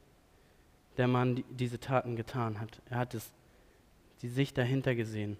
der 0.97 1.07
Mann 1.07 1.45
diese 1.51 1.79
Taten 1.81 2.17
getan 2.17 2.61
hat. 2.61 2.83
Er 2.91 2.99
hat 2.99 3.15
es, 3.15 3.33
die 4.21 4.29
Sicht 4.29 4.59
dahinter 4.59 4.95
gesehen. 4.95 5.39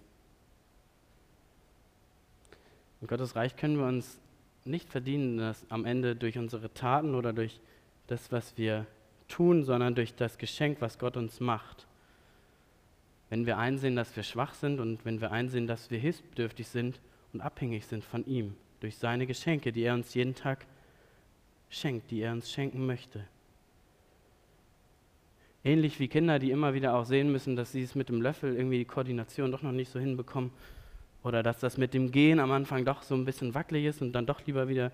In 3.01 3.07
Gottes 3.07 3.35
Reich 3.35 3.55
können 3.55 3.77
wir 3.77 3.85
uns 3.85 4.19
nicht 4.65 4.89
verdienen, 4.89 5.37
dass 5.37 5.65
am 5.69 5.85
Ende 5.85 6.15
durch 6.15 6.37
unsere 6.37 6.73
Taten 6.73 7.13
oder 7.13 7.33
durch 7.33 7.59
das, 8.11 8.31
was 8.31 8.57
wir 8.57 8.85
tun, 9.27 9.63
sondern 9.63 9.95
durch 9.95 10.15
das 10.15 10.37
Geschenk, 10.37 10.81
was 10.81 10.99
Gott 10.99 11.17
uns 11.17 11.39
macht. 11.39 11.87
Wenn 13.29 13.45
wir 13.45 13.57
einsehen, 13.57 13.95
dass 13.95 14.15
wir 14.15 14.23
schwach 14.23 14.53
sind 14.53 14.79
und 14.79 15.05
wenn 15.05 15.21
wir 15.21 15.31
einsehen, 15.31 15.67
dass 15.67 15.91
wir 15.91 15.99
hilfsbedürftig 15.99 16.67
sind 16.67 16.99
und 17.31 17.41
abhängig 17.41 17.85
sind 17.85 18.03
von 18.03 18.25
ihm, 18.25 18.55
durch 18.79 18.97
seine 18.97 19.27
Geschenke, 19.27 19.71
die 19.71 19.83
er 19.83 19.93
uns 19.93 20.13
jeden 20.13 20.33
Tag 20.33 20.65
schenkt, 21.69 22.09
die 22.09 22.21
er 22.21 22.31
uns 22.31 22.51
schenken 22.51 22.85
möchte. 22.85 23.23
Ähnlich 25.63 25.99
wie 25.99 26.07
Kinder, 26.07 26.39
die 26.39 26.51
immer 26.51 26.73
wieder 26.73 26.95
auch 26.95 27.05
sehen 27.05 27.31
müssen, 27.31 27.55
dass 27.55 27.71
sie 27.71 27.83
es 27.83 27.93
mit 27.93 28.09
dem 28.09 28.21
Löffel 28.21 28.55
irgendwie 28.55 28.79
die 28.79 28.85
Koordination 28.85 29.51
doch 29.51 29.61
noch 29.61 29.73
nicht 29.73 29.91
so 29.91 29.99
hinbekommen 29.99 30.51
oder 31.21 31.43
dass 31.43 31.59
das 31.59 31.77
mit 31.77 31.93
dem 31.93 32.11
Gehen 32.11 32.39
am 32.39 32.51
Anfang 32.51 32.85
doch 32.85 33.03
so 33.03 33.13
ein 33.13 33.25
bisschen 33.25 33.53
wackelig 33.53 33.85
ist 33.85 34.01
und 34.01 34.13
dann 34.13 34.25
doch 34.25 34.45
lieber 34.45 34.69
wieder 34.69 34.91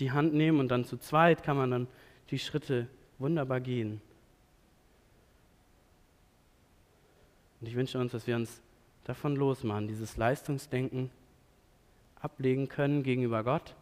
die 0.00 0.10
Hand 0.10 0.34
nehmen 0.34 0.58
und 0.58 0.68
dann 0.68 0.84
zu 0.84 0.96
zweit 0.96 1.42
kann 1.42 1.56
man 1.56 1.70
dann 1.70 1.86
die 2.30 2.38
Schritte 2.38 2.86
wunderbar 3.18 3.60
gehen. 3.60 4.00
Und 7.60 7.66
ich 7.66 7.74
wünsche 7.74 7.98
uns, 7.98 8.12
dass 8.12 8.26
wir 8.26 8.36
uns 8.36 8.62
davon 9.04 9.36
losmachen, 9.36 9.88
dieses 9.88 10.16
Leistungsdenken 10.16 11.10
ablegen 12.20 12.68
können 12.68 13.02
gegenüber 13.02 13.44
Gott, 13.44 13.74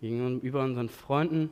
gegenüber 0.00 0.62
unseren 0.62 0.88
Freunden, 0.88 1.50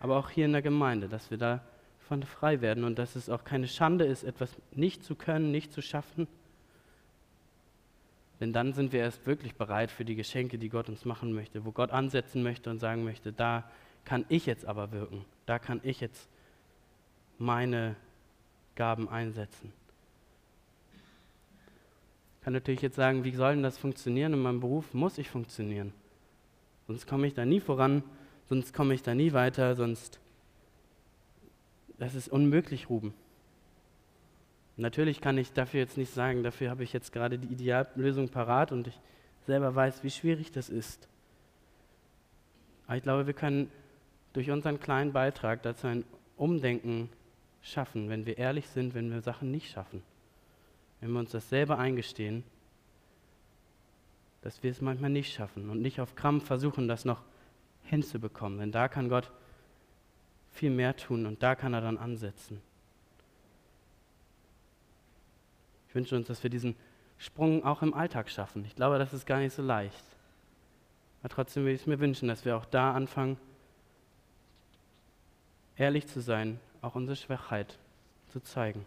aber 0.00 0.16
auch 0.16 0.30
hier 0.30 0.46
in 0.46 0.52
der 0.52 0.62
Gemeinde, 0.62 1.08
dass 1.08 1.30
wir 1.30 1.38
davon 1.38 2.22
frei 2.22 2.60
werden 2.60 2.84
und 2.84 2.98
dass 2.98 3.14
es 3.14 3.28
auch 3.28 3.44
keine 3.44 3.68
Schande 3.68 4.04
ist, 4.04 4.24
etwas 4.24 4.50
nicht 4.72 5.04
zu 5.04 5.14
können, 5.14 5.50
nicht 5.50 5.72
zu 5.72 5.82
schaffen 5.82 6.26
denn 8.42 8.52
dann 8.52 8.72
sind 8.72 8.92
wir 8.92 8.98
erst 8.98 9.24
wirklich 9.24 9.54
bereit 9.54 9.92
für 9.92 10.04
die 10.04 10.16
Geschenke, 10.16 10.58
die 10.58 10.68
Gott 10.68 10.88
uns 10.88 11.04
machen 11.04 11.32
möchte, 11.32 11.64
wo 11.64 11.70
Gott 11.70 11.92
ansetzen 11.92 12.42
möchte 12.42 12.70
und 12.70 12.80
sagen 12.80 13.04
möchte, 13.04 13.32
da 13.32 13.70
kann 14.04 14.24
ich 14.28 14.46
jetzt 14.46 14.66
aber 14.66 14.92
wirken, 14.92 15.24
da 15.46 15.58
kann 15.58 15.80
ich 15.82 16.00
jetzt 16.00 16.28
meine 17.38 17.96
Gaben 18.74 19.08
einsetzen. 19.08 19.72
Ich 22.38 22.44
kann 22.44 22.52
natürlich 22.52 22.82
jetzt 22.82 22.96
sagen, 22.96 23.24
wie 23.24 23.34
soll 23.34 23.54
denn 23.54 23.62
das 23.62 23.78
funktionieren? 23.78 24.32
In 24.32 24.42
meinem 24.42 24.60
Beruf 24.60 24.94
muss 24.94 25.18
ich 25.18 25.30
funktionieren. 25.30 25.92
Sonst 26.86 27.06
komme 27.06 27.26
ich 27.26 27.34
da 27.34 27.44
nie 27.44 27.60
voran, 27.60 28.02
sonst 28.48 28.74
komme 28.74 28.94
ich 28.94 29.02
da 29.02 29.14
nie 29.14 29.32
weiter, 29.32 29.76
sonst. 29.76 30.18
Das 31.98 32.14
ist 32.14 32.28
unmöglich, 32.28 32.90
Ruben. 32.90 33.14
Natürlich 34.76 35.20
kann 35.20 35.38
ich 35.38 35.52
dafür 35.52 35.80
jetzt 35.80 35.96
nicht 35.96 36.12
sagen, 36.12 36.42
dafür 36.42 36.70
habe 36.70 36.82
ich 36.82 36.92
jetzt 36.92 37.12
gerade 37.12 37.38
die 37.38 37.52
Ideallösung 37.52 38.28
parat 38.28 38.72
und 38.72 38.88
ich 38.88 38.98
selber 39.46 39.74
weiß, 39.74 40.02
wie 40.02 40.10
schwierig 40.10 40.50
das 40.50 40.68
ist. 40.68 41.08
Aber 42.86 42.96
ich 42.96 43.02
glaube, 43.02 43.26
wir 43.26 43.34
können 43.34 43.70
durch 44.32 44.50
unseren 44.50 44.80
kleinen 44.80 45.12
Beitrag 45.12 45.62
dazu 45.62 45.86
ein 45.86 46.04
Umdenken 46.36 47.08
schaffen, 47.62 48.08
wenn 48.08 48.26
wir 48.26 48.38
ehrlich 48.38 48.68
sind, 48.68 48.94
wenn 48.94 49.10
wir 49.10 49.20
Sachen 49.20 49.50
nicht 49.50 49.70
schaffen. 49.70 50.02
Wenn 51.00 51.12
wir 51.12 51.20
uns 51.20 51.30
das 51.32 51.48
selber 51.48 51.78
eingestehen, 51.78 52.44
dass 54.42 54.62
wir 54.62 54.70
es 54.70 54.80
manchmal 54.80 55.10
nicht 55.10 55.32
schaffen 55.32 55.70
und 55.70 55.80
nicht 55.80 56.00
auf 56.00 56.16
Krampf 56.16 56.46
versuchen, 56.46 56.88
das 56.88 57.04
noch 57.04 57.22
hinzubekommen. 57.84 58.58
Denn 58.58 58.72
da 58.72 58.88
kann 58.88 59.08
Gott 59.08 59.30
viel 60.50 60.70
mehr 60.70 60.96
tun 60.96 61.26
und 61.26 61.42
da 61.42 61.54
kann 61.54 61.74
er 61.74 61.80
dann 61.80 61.98
ansetzen. 61.98 62.60
Ich 65.88 65.94
wünsche 65.94 66.16
uns, 66.16 66.26
dass 66.26 66.42
wir 66.42 66.50
diesen 66.50 66.74
Sprung 67.18 67.64
auch 67.64 67.82
im 67.82 67.94
Alltag 67.94 68.30
schaffen. 68.30 68.64
Ich 68.64 68.74
glaube, 68.74 68.98
das 68.98 69.12
ist 69.12 69.26
gar 69.26 69.38
nicht 69.38 69.54
so 69.54 69.62
leicht. 69.62 70.04
Aber 71.20 71.28
trotzdem 71.28 71.62
würde 71.62 71.74
ich 71.74 71.82
es 71.82 71.86
mir 71.86 72.00
wünschen, 72.00 72.28
dass 72.28 72.44
wir 72.44 72.56
auch 72.56 72.64
da 72.64 72.94
anfangen, 72.94 73.36
ehrlich 75.76 76.06
zu 76.06 76.20
sein, 76.20 76.60
auch 76.80 76.94
unsere 76.94 77.16
Schwachheit 77.16 77.78
zu 78.28 78.40
zeigen. 78.40 78.84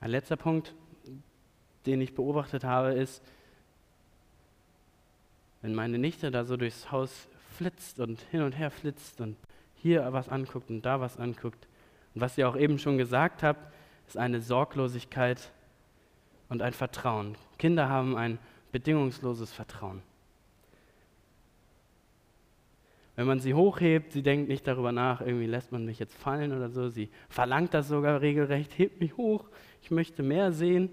Ein 0.00 0.10
letzter 0.10 0.36
Punkt, 0.36 0.74
den 1.86 2.00
ich 2.00 2.14
beobachtet 2.14 2.64
habe, 2.64 2.92
ist, 2.92 3.22
wenn 5.60 5.74
meine 5.74 5.98
Nichte 5.98 6.30
da 6.30 6.44
so 6.44 6.56
durchs 6.56 6.92
Haus 6.92 7.28
flitzt 7.56 7.98
und 7.98 8.20
hin 8.30 8.42
und 8.42 8.52
her 8.52 8.70
flitzt 8.70 9.20
und 9.20 9.36
hier 9.74 10.06
was 10.12 10.28
anguckt 10.28 10.70
und 10.70 10.82
da 10.82 11.00
was 11.00 11.16
anguckt. 11.16 11.66
Und 12.14 12.20
was 12.20 12.38
ihr 12.38 12.48
auch 12.48 12.56
eben 12.56 12.78
schon 12.78 12.96
gesagt 12.96 13.42
habt, 13.42 13.72
ist 14.06 14.16
eine 14.16 14.40
Sorglosigkeit 14.40 15.50
und 16.48 16.62
ein 16.62 16.72
Vertrauen. 16.72 17.36
Kinder 17.58 17.88
haben 17.88 18.16
ein 18.16 18.38
bedingungsloses 18.72 19.52
Vertrauen. 19.52 20.02
Wenn 23.16 23.26
man 23.26 23.40
sie 23.40 23.52
hochhebt, 23.52 24.12
sie 24.12 24.22
denkt 24.22 24.48
nicht 24.48 24.66
darüber 24.66 24.92
nach, 24.92 25.20
irgendwie 25.20 25.46
lässt 25.46 25.72
man 25.72 25.84
mich 25.84 25.98
jetzt 25.98 26.14
fallen 26.14 26.52
oder 26.52 26.70
so. 26.70 26.88
Sie 26.88 27.08
verlangt 27.28 27.74
das 27.74 27.88
sogar 27.88 28.20
regelrecht, 28.20 28.78
hebt 28.78 29.00
mich 29.00 29.16
hoch, 29.16 29.44
ich 29.82 29.90
möchte 29.90 30.22
mehr 30.22 30.52
sehen. 30.52 30.90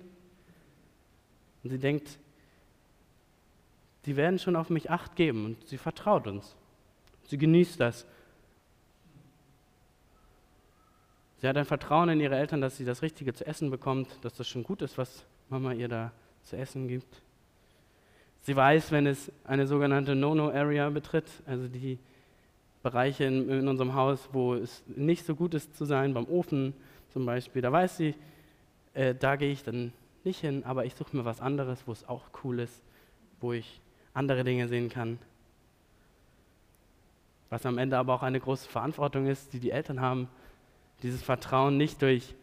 Und 1.64 1.70
sie 1.70 1.78
denkt, 1.78 2.18
die 4.06 4.16
werden 4.16 4.40
schon 4.40 4.56
auf 4.56 4.72
mich 4.72 4.90
acht 4.90 5.16
geben 5.16 5.46
und 5.46 5.68
sie 5.68 5.78
vertraut 5.78 6.26
uns. 6.26 6.56
Sie 7.28 7.38
genießt 7.38 7.80
das. 7.80 8.08
Sie 11.38 11.48
hat 11.48 11.58
ein 11.58 11.66
Vertrauen 11.66 12.10
in 12.10 12.20
ihre 12.20 12.38
Eltern, 12.38 12.62
dass 12.62 12.78
sie 12.78 12.86
das 12.86 13.04
Richtige 13.04 13.34
zu 13.34 13.46
essen 13.46 13.70
bekommt, 13.70 14.18
dass 14.24 14.34
das 14.34 14.48
schon 14.48 14.64
gut 14.64 14.82
ist, 14.82 14.98
was 14.98 15.26
Mama 15.50 15.74
ihr 15.74 15.88
da 15.88 16.12
zu 16.44 16.58
essen 16.58 16.88
gibt. 16.88 17.22
Sie 18.42 18.56
weiß, 18.56 18.92
wenn 18.92 19.08
es 19.08 19.32
eine 19.44 19.66
sogenannte 19.66 20.16
No-No-Area 20.16 20.90
betritt, 20.90 21.26
also 21.46 21.68
die 21.68 21.98
Bereiche 22.84 23.24
in, 23.24 23.50
in, 23.50 23.68
unserem 23.68 23.96
Haus, 23.96 24.30
wo 24.32 24.54
es 24.54 24.84
nicht 24.88 25.26
so 25.26 25.36
gut 25.36 25.56
ist 25.56 25.76
zu 25.76 25.86
sein, 25.86 26.14
beim 26.14 26.28
Ofen 26.28 26.74
zum 27.10 27.26
Beispiel, 27.26 27.64
da 27.64 27.72
weiß 27.72 27.98
sie, 27.98 28.14
äh, 28.94 29.16
da 29.16 29.36
gehe 29.36 29.52
ich 29.52 29.64
dann 29.64 29.92
nicht 30.24 30.42
hin, 30.42 30.64
aber 30.64 30.86
ich 30.86 30.94
suche 30.94 31.18
mir 31.18 31.26
was 31.26 31.42
anderes, 31.42 31.88
wo 31.88 31.92
es 31.92 32.08
auch 32.08 32.26
cool 32.44 32.60
ist, 32.60 32.84
wo 33.40 33.54
ich 33.54 33.82
andere 34.14 34.44
Dinge 34.44 34.68
sehen 34.68 34.90
kann. 34.90 35.18
Was 37.50 37.66
am 37.66 37.78
Ende 37.80 37.98
aber 37.98 38.14
auch 38.14 38.24
eine 38.24 38.40
große 38.40 38.70
Verantwortung 38.70 39.26
ist, 39.26 39.54
die 39.54 39.60
die 39.60 39.72
Eltern 39.72 40.02
haben, 40.02 40.28
dieses 41.02 41.24
Vertrauen 41.24 41.78
nicht 41.78 42.02
durch 42.02 42.36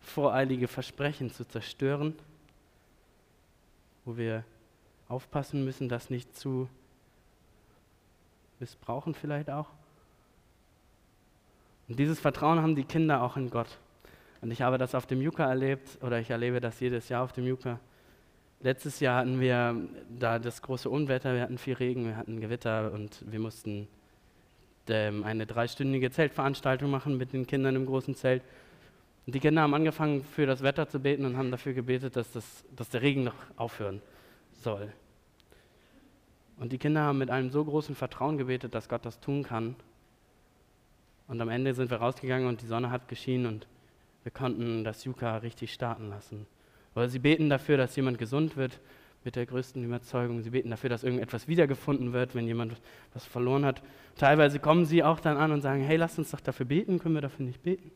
voreilige 0.00 0.68
Versprechen 0.68 1.30
zu 1.30 1.46
zerstören, 1.46 2.14
wo 4.04 4.16
wir 4.16 4.44
aufpassen 5.08 5.64
müssen, 5.64 5.88
das 5.88 6.10
nicht 6.10 6.36
zu 6.36 6.68
missbrauchen 8.60 9.14
vielleicht 9.14 9.50
auch. 9.50 9.66
Und 11.88 11.98
dieses 11.98 12.20
Vertrauen 12.20 12.60
haben 12.60 12.76
die 12.76 12.84
Kinder 12.84 13.22
auch 13.22 13.36
in 13.36 13.50
Gott. 13.50 13.78
Und 14.42 14.50
ich 14.50 14.62
habe 14.62 14.78
das 14.78 14.94
auf 14.94 15.06
dem 15.06 15.20
Juka 15.20 15.48
erlebt, 15.48 15.98
oder 16.02 16.20
ich 16.20 16.30
erlebe 16.30 16.60
das 16.60 16.78
jedes 16.80 17.08
Jahr 17.08 17.24
auf 17.24 17.32
dem 17.32 17.46
Juka. 17.46 17.80
Letztes 18.60 19.00
Jahr 19.00 19.20
hatten 19.20 19.40
wir 19.40 19.74
da 20.18 20.38
das 20.38 20.62
große 20.62 20.88
Unwetter, 20.88 21.34
wir 21.34 21.42
hatten 21.42 21.58
viel 21.58 21.74
Regen, 21.74 22.04
wir 22.06 22.16
hatten 22.16 22.40
Gewitter 22.40 22.92
und 22.92 23.24
wir 23.30 23.40
mussten 23.40 23.88
ähm, 24.88 25.24
eine 25.24 25.46
dreistündige 25.46 26.10
Zeltveranstaltung 26.10 26.90
machen 26.90 27.16
mit 27.16 27.32
den 27.32 27.46
Kindern 27.46 27.76
im 27.76 27.86
großen 27.86 28.14
Zelt. 28.14 28.42
Und 29.30 29.34
die 29.36 29.38
Kinder 29.38 29.62
haben 29.62 29.74
angefangen, 29.74 30.24
für 30.24 30.44
das 30.44 30.60
Wetter 30.60 30.88
zu 30.88 30.98
beten 30.98 31.24
und 31.24 31.36
haben 31.36 31.52
dafür 31.52 31.72
gebetet, 31.72 32.16
dass, 32.16 32.32
das, 32.32 32.64
dass 32.74 32.88
der 32.88 33.00
Regen 33.00 33.22
noch 33.22 33.36
aufhören 33.54 34.02
soll. 34.50 34.92
Und 36.56 36.72
die 36.72 36.78
Kinder 36.78 37.02
haben 37.02 37.18
mit 37.18 37.30
einem 37.30 37.48
so 37.50 37.64
großen 37.64 37.94
Vertrauen 37.94 38.38
gebetet, 38.38 38.74
dass 38.74 38.88
Gott 38.88 39.06
das 39.06 39.20
tun 39.20 39.44
kann. 39.44 39.76
Und 41.28 41.40
am 41.40 41.48
Ende 41.48 41.74
sind 41.74 41.92
wir 41.92 41.98
rausgegangen 41.98 42.48
und 42.48 42.60
die 42.60 42.66
Sonne 42.66 42.90
hat 42.90 43.06
geschienen 43.06 43.46
und 43.46 43.68
wir 44.24 44.32
konnten 44.32 44.82
das 44.82 45.04
Yuka 45.04 45.36
richtig 45.36 45.72
starten 45.72 46.08
lassen. 46.08 46.48
Weil 46.94 47.08
sie 47.08 47.20
beten 47.20 47.48
dafür, 47.48 47.76
dass 47.76 47.94
jemand 47.94 48.18
gesund 48.18 48.56
wird, 48.56 48.80
mit 49.22 49.36
der 49.36 49.46
größten 49.46 49.84
Überzeugung. 49.84 50.42
Sie 50.42 50.50
beten 50.50 50.70
dafür, 50.70 50.90
dass 50.90 51.04
irgendetwas 51.04 51.46
wiedergefunden 51.46 52.12
wird, 52.12 52.34
wenn 52.34 52.48
jemand 52.48 52.80
was 53.14 53.24
verloren 53.26 53.64
hat. 53.64 53.80
Teilweise 54.16 54.58
kommen 54.58 54.86
sie 54.86 55.04
auch 55.04 55.20
dann 55.20 55.36
an 55.36 55.52
und 55.52 55.60
sagen, 55.60 55.84
hey, 55.84 55.96
lasst 55.96 56.18
uns 56.18 56.32
doch 56.32 56.40
dafür 56.40 56.66
beten, 56.66 56.98
können 56.98 57.14
wir 57.14 57.22
dafür 57.22 57.46
nicht 57.46 57.62
beten? 57.62 57.92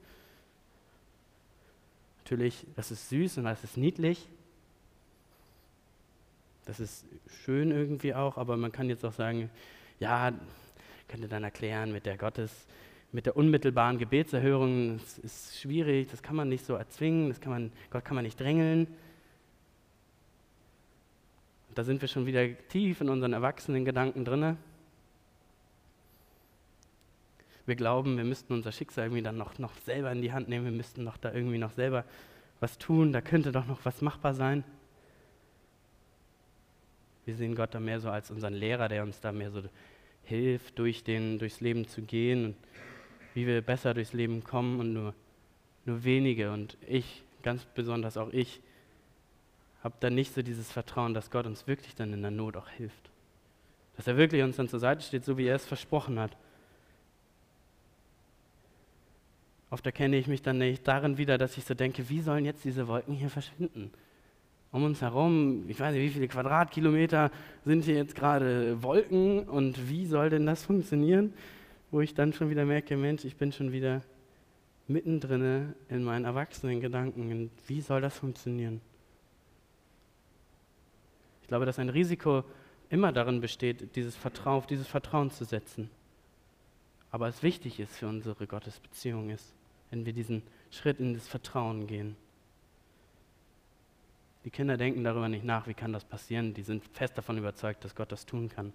Natürlich, 2.25 2.67
das 2.75 2.91
ist 2.91 3.11
süß 3.11 3.37
und 3.37 3.45
das 3.45 3.63
ist 3.65 3.77
niedlich. 3.77 4.27
Das 6.65 6.81
ist 6.81 7.05
schön 7.45 7.71
irgendwie 7.71 8.15
auch, 8.15 8.39
aber 8.39 8.57
man 8.57 8.73
kann 8.73 8.89
jetzt 8.89 9.05
auch 9.05 9.13
sagen, 9.13 9.51
ja, 10.01 10.33
könnte 11.07 11.29
dann 11.29 11.45
erklären 11.45 11.93
mit 11.93 12.07
der 12.07 12.17
Gottes, 12.17 12.67
mit 13.13 13.27
der 13.27 13.37
unmittelbaren 13.37 13.99
Gebetserhörung, 13.99 14.97
das 14.97 15.19
ist 15.19 15.61
schwierig, 15.61 16.09
das 16.11 16.23
kann 16.23 16.35
man 16.35 16.49
nicht 16.49 16.65
so 16.65 16.73
erzwingen, 16.77 17.29
das 17.29 17.43
kann 17.43 17.53
man, 17.53 17.73
Gott 17.91 18.07
kann 18.07 18.15
man 18.15 18.25
nicht 18.25 18.41
drängeln. 18.41 18.87
Da 21.75 21.85
sind 21.85 22.01
wir 22.01 22.09
schon 22.09 22.25
wieder 22.25 22.57
tief 22.69 23.03
in 23.03 23.11
unseren 23.11 23.35
erwachsenen 23.35 23.85
Gedanken 23.85 24.25
drinne. 24.25 24.57
Wir 27.67 27.77
glauben, 27.77 28.17
wir 28.17 28.25
müssten 28.25 28.53
unser 28.53 28.73
Schicksal 28.73 29.07
irgendwie 29.07 29.23
dann 29.23 29.37
noch, 29.37 29.59
noch 29.59 29.75
selber 29.85 30.13
in 30.13 30.23
die 30.23 30.33
Hand 30.33 30.49
nehmen, 30.49 30.67
wir 30.67 30.73
müssten 30.73 31.03
noch 31.03 31.17
da 31.17 31.33
irgendwie 31.33 31.59
noch 31.59 31.73
selber 31.73 32.05
was 32.61 32.79
tun, 32.79 33.13
da 33.13 33.21
könnte 33.21 33.53
doch 33.53 33.67
noch 33.67 33.85
was 33.85 34.03
machbar 34.03 34.35
sein. 34.35 34.65
Wir 37.25 37.37
sehen 37.37 37.55
Gott 37.55 37.75
da 37.75 37.81
mehr 37.81 38.01
so 38.01 38.11
als 38.11 38.31
unseren 38.31 38.55
Lehrer, 38.55 38.89
der 38.89 39.03
uns 39.03 39.21
da 39.21 39.33
mehr 39.33 39.51
so 39.51 39.63
hilft, 40.25 40.79
durch 40.79 41.05
den, 41.05 41.39
durchs 41.39 41.61
Leben 41.61 41.89
zu 41.89 42.03
gehen 42.03 42.47
und 42.47 42.57
wie 43.35 43.47
wir 43.47 43.61
besser 43.63 43.95
durchs 43.95 44.13
Leben 44.13 44.45
kommen 44.45 44.79
und 44.79 44.93
nur, 44.93 45.15
nur 45.85 46.05
wenige 46.05 46.53
und 46.53 46.77
ich, 46.87 47.25
ganz 47.43 47.65
besonders 47.65 48.17
auch 48.17 48.33
ich, 48.33 48.61
habe 49.83 49.95
dann 50.01 50.15
nicht 50.15 50.33
so 50.35 50.43
dieses 50.43 50.71
Vertrauen, 50.71 51.13
dass 51.13 51.31
Gott 51.31 51.47
uns 51.47 51.67
wirklich 51.67 51.95
dann 51.95 52.13
in 52.13 52.23
der 52.23 52.31
Not 52.31 52.57
auch 52.57 52.69
hilft. 52.69 53.11
Dass 53.97 54.07
er 54.07 54.17
wirklich 54.17 54.43
uns 54.43 54.57
dann 54.57 54.69
zur 54.69 54.81
Seite 54.81 55.03
steht, 55.03 55.25
so 55.25 55.37
wie 55.37 55.47
er 55.47 55.57
es 55.57 55.67
versprochen 55.67 56.19
hat. 56.19 56.37
Oft 59.75 59.87
erkenne 59.87 60.17
ich 60.17 60.29
mich 60.29 60.41
dann 60.41 60.59
nicht 60.59 60.87
darin 60.87 61.19
wieder, 61.19 61.37
dass 61.37 61.59
ich 61.59 61.65
so 61.65 61.75
denke, 61.75 62.09
wie 62.09 62.21
sollen 62.21 62.45
jetzt 62.45 62.65
diese 62.65 62.87
Wolken 62.87 63.13
hier 63.13 63.29
verschwinden? 63.29 63.91
Um 64.71 64.85
uns 64.85 65.03
herum, 65.03 65.69
ich 65.69 65.81
weiß 65.81 65.93
nicht, 65.93 66.05
wie 66.05 66.11
viele 66.11 66.29
Quadratkilometer 66.29 67.33
sind 67.65 67.85
hier 67.85 67.97
jetzt 67.97 68.15
gerade 68.15 68.81
Wolken 68.85 69.41
und 69.49 69.89
wie 69.89 70.07
soll 70.07 70.31
denn 70.31 70.47
das 70.47 70.63
funktionieren? 70.65 71.35
Wo 71.91 72.01
ich 72.01 72.15
dann 72.15 72.33
schon 72.33 72.51
wieder 72.51 72.65
merke, 72.65 72.97
Mensch, 72.97 73.25
ich 73.25 73.35
bin 73.35 73.51
schon 73.51 73.73
wieder 73.73 74.03
mittendrin 74.87 75.75
in 75.89 76.05
meinen 76.05 76.25
erwachsenen 76.25 76.81
Gedanken. 76.81 77.33
Und 77.33 77.51
wie 77.67 77.81
soll 77.81 78.01
das 78.01 78.17
funktionieren? 78.17 78.81
Ich 81.43 81.49
glaube, 81.49 81.67
dass 81.67 81.81
ein 81.81 81.89
Risiko 81.89 82.45
immer 82.91 83.11
darin 83.11 83.41
besteht, 83.41 83.97
dieses 83.97 84.15
Vertrauen, 84.15 84.59
auf 84.59 84.69
dieses 84.69 84.87
Vertrauen 84.87 85.33
zu 85.33 85.45
setzen. 85.45 85.91
Aber 87.11 87.27
es 87.27 87.43
wichtig 87.43 87.81
ist 87.81 87.97
für 87.97 88.07
unsere 88.07 88.47
Gottesbeziehung 88.47 89.31
ist, 89.31 89.53
wenn 89.91 90.07
wir 90.07 90.13
diesen 90.13 90.43
Schritt 90.71 91.01
in 91.01 91.15
das 91.15 91.29
Vertrauen 91.29 91.87
gehen. 91.87 92.17
Die 94.45 94.51
Kinder 94.51 94.77
denken 94.77 95.05
darüber 95.05 95.29
nicht 95.29 95.45
nach, 95.45 95.67
wie 95.67 95.75
kann 95.75 95.93
das 95.93 96.05
passieren. 96.05 96.53
Die 96.53 96.63
sind 96.63 96.85
fest 96.93 97.17
davon 97.17 97.39
überzeugt, 97.39 97.85
dass 97.85 97.95
Gott 97.95 98.13
das 98.13 98.27
tun 98.27 98.49
kann. 98.49 98.73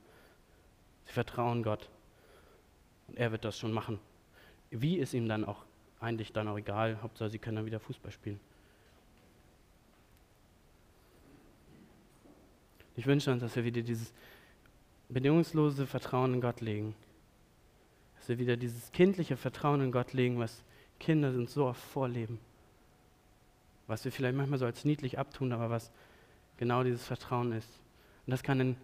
Sie 1.06 1.13
vertrauen 1.13 1.63
Gott 1.63 1.89
und 3.08 3.17
er 3.17 3.32
wird 3.32 3.45
das 3.45 3.58
schon 3.58 3.72
machen. 3.72 4.00
Wie 4.72 4.98
ist 4.98 5.13
ihm 5.13 5.28
dann 5.28 5.45
auch 5.45 5.65
eigentlich 6.00 6.32
dann 6.32 6.48
auch 6.48 6.58
egal, 6.58 7.02
Hauptsache 7.02 7.30
sie 7.30 7.39
können 7.39 7.58
dann 7.58 7.65
wieder 7.65 7.80
Fußball 7.80 8.12
spielen. 8.12 8.39
Ich 12.95 13.06
wünsche 13.06 13.32
uns, 13.32 13.41
dass 13.41 13.56
wir 13.56 13.63
wieder 13.63 13.82
dieses 13.82 14.13
bedingungslose 15.10 15.88
Vertrauen 15.88 16.36
in 16.36 16.41
Gott 16.41 16.62
legen. 16.62 16.95
Dass 18.17 18.30
wir 18.30 18.39
wieder 18.39 18.58
dieses 18.58 18.91
kindliche 18.91 19.38
Vertrauen 19.38 19.82
in 19.82 19.91
Gott 19.91 20.13
legen, 20.13 20.39
was 20.39 20.63
Kinder 21.00 21.32
sind 21.32 21.50
so 21.50 21.66
oft 21.66 21.82
vorleben. 21.82 22.40
Was 23.88 24.06
wir 24.06 24.12
vielleicht 24.12 24.36
manchmal 24.36 24.60
so 24.60 24.66
als 24.66 24.86
niedlich 24.86 25.18
abtun, 25.18 25.52
aber 25.52 25.70
was 25.70 25.92
genau 26.58 26.84
dieses 26.84 27.06
Vertrauen 27.06 27.54
ist. 27.54 27.70
Und 28.26 28.32
das 28.32 28.44
kann 28.44 28.60
in 28.60 28.76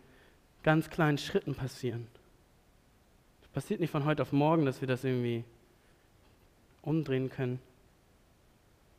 ganz 0.64 0.90
kleinen 0.90 1.18
Schritten 1.18 1.54
passieren. 1.54 2.08
Das 3.42 3.50
passiert 3.50 3.80
nicht 3.80 3.92
von 3.92 4.06
heute 4.06 4.22
auf 4.22 4.32
morgen, 4.32 4.66
dass 4.66 4.82
wir 4.82 4.88
das 4.88 5.04
irgendwie 5.04 5.44
umdrehen 6.82 7.30
können. 7.30 7.60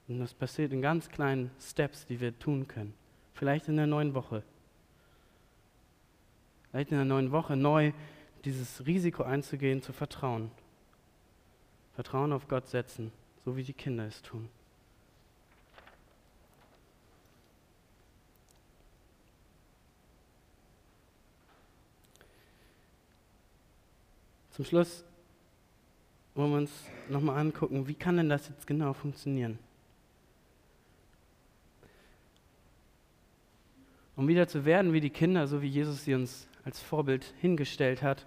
Und 0.09 0.21
das 0.21 0.35
passiert 0.35 0.73
in 0.73 0.83
ganz 0.83 1.09
kleinen 1.09 1.51
Steps, 1.61 2.07
die 2.07 2.21
wir 2.21 2.39
tun 2.39 2.69
können. 2.69 2.95
Vielleicht 3.35 3.69
in 3.69 3.77
der 3.77 3.87
neuen 3.87 4.15
Woche, 4.15 4.43
vielleicht 6.71 6.93
in 6.93 6.99
der 6.99 7.05
neuen 7.05 7.33
Woche 7.33 7.57
neu 7.57 7.93
dieses 8.45 8.87
Risiko 8.87 9.25
einzugehen, 9.25 9.83
zu 9.83 9.93
vertrauen. 9.93 10.51
Vertrauen 11.97 12.35
auf 12.35 12.47
Gott 12.47 12.69
setzen, 12.69 13.11
so 13.43 13.57
wie 13.57 13.65
die 13.65 13.73
Kinder 13.73 14.07
es 14.07 14.21
tun. 14.21 14.51
Zum 24.51 24.67
Schluss 24.67 25.05
wollen 26.35 26.51
wir 26.51 26.59
uns 26.59 26.71
nochmal 27.09 27.39
angucken, 27.39 27.89
wie 27.89 27.95
kann 27.95 28.19
denn 28.19 28.29
das 28.29 28.49
jetzt 28.49 28.67
genau 28.67 28.93
funktionieren? 28.93 29.59
Um 34.17 34.29
wieder 34.29 34.49
zu 34.49 34.67
werden 34.67 34.93
wie 34.93 35.01
die 35.01 35.09
Kinder, 35.09 35.47
so 35.47 35.63
wie 35.63 35.69
Jesus 35.69 36.05
sie 36.05 36.13
uns 36.13 36.47
als 36.63 36.79
Vorbild 36.83 37.33
hingestellt 37.41 38.03
hat, 38.03 38.27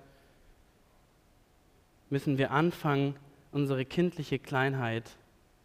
müssen 2.10 2.40
wir 2.40 2.50
anfangen, 2.50 3.16
unsere 3.52 3.86
kindliche 3.86 4.40
Kleinheit 4.40 5.16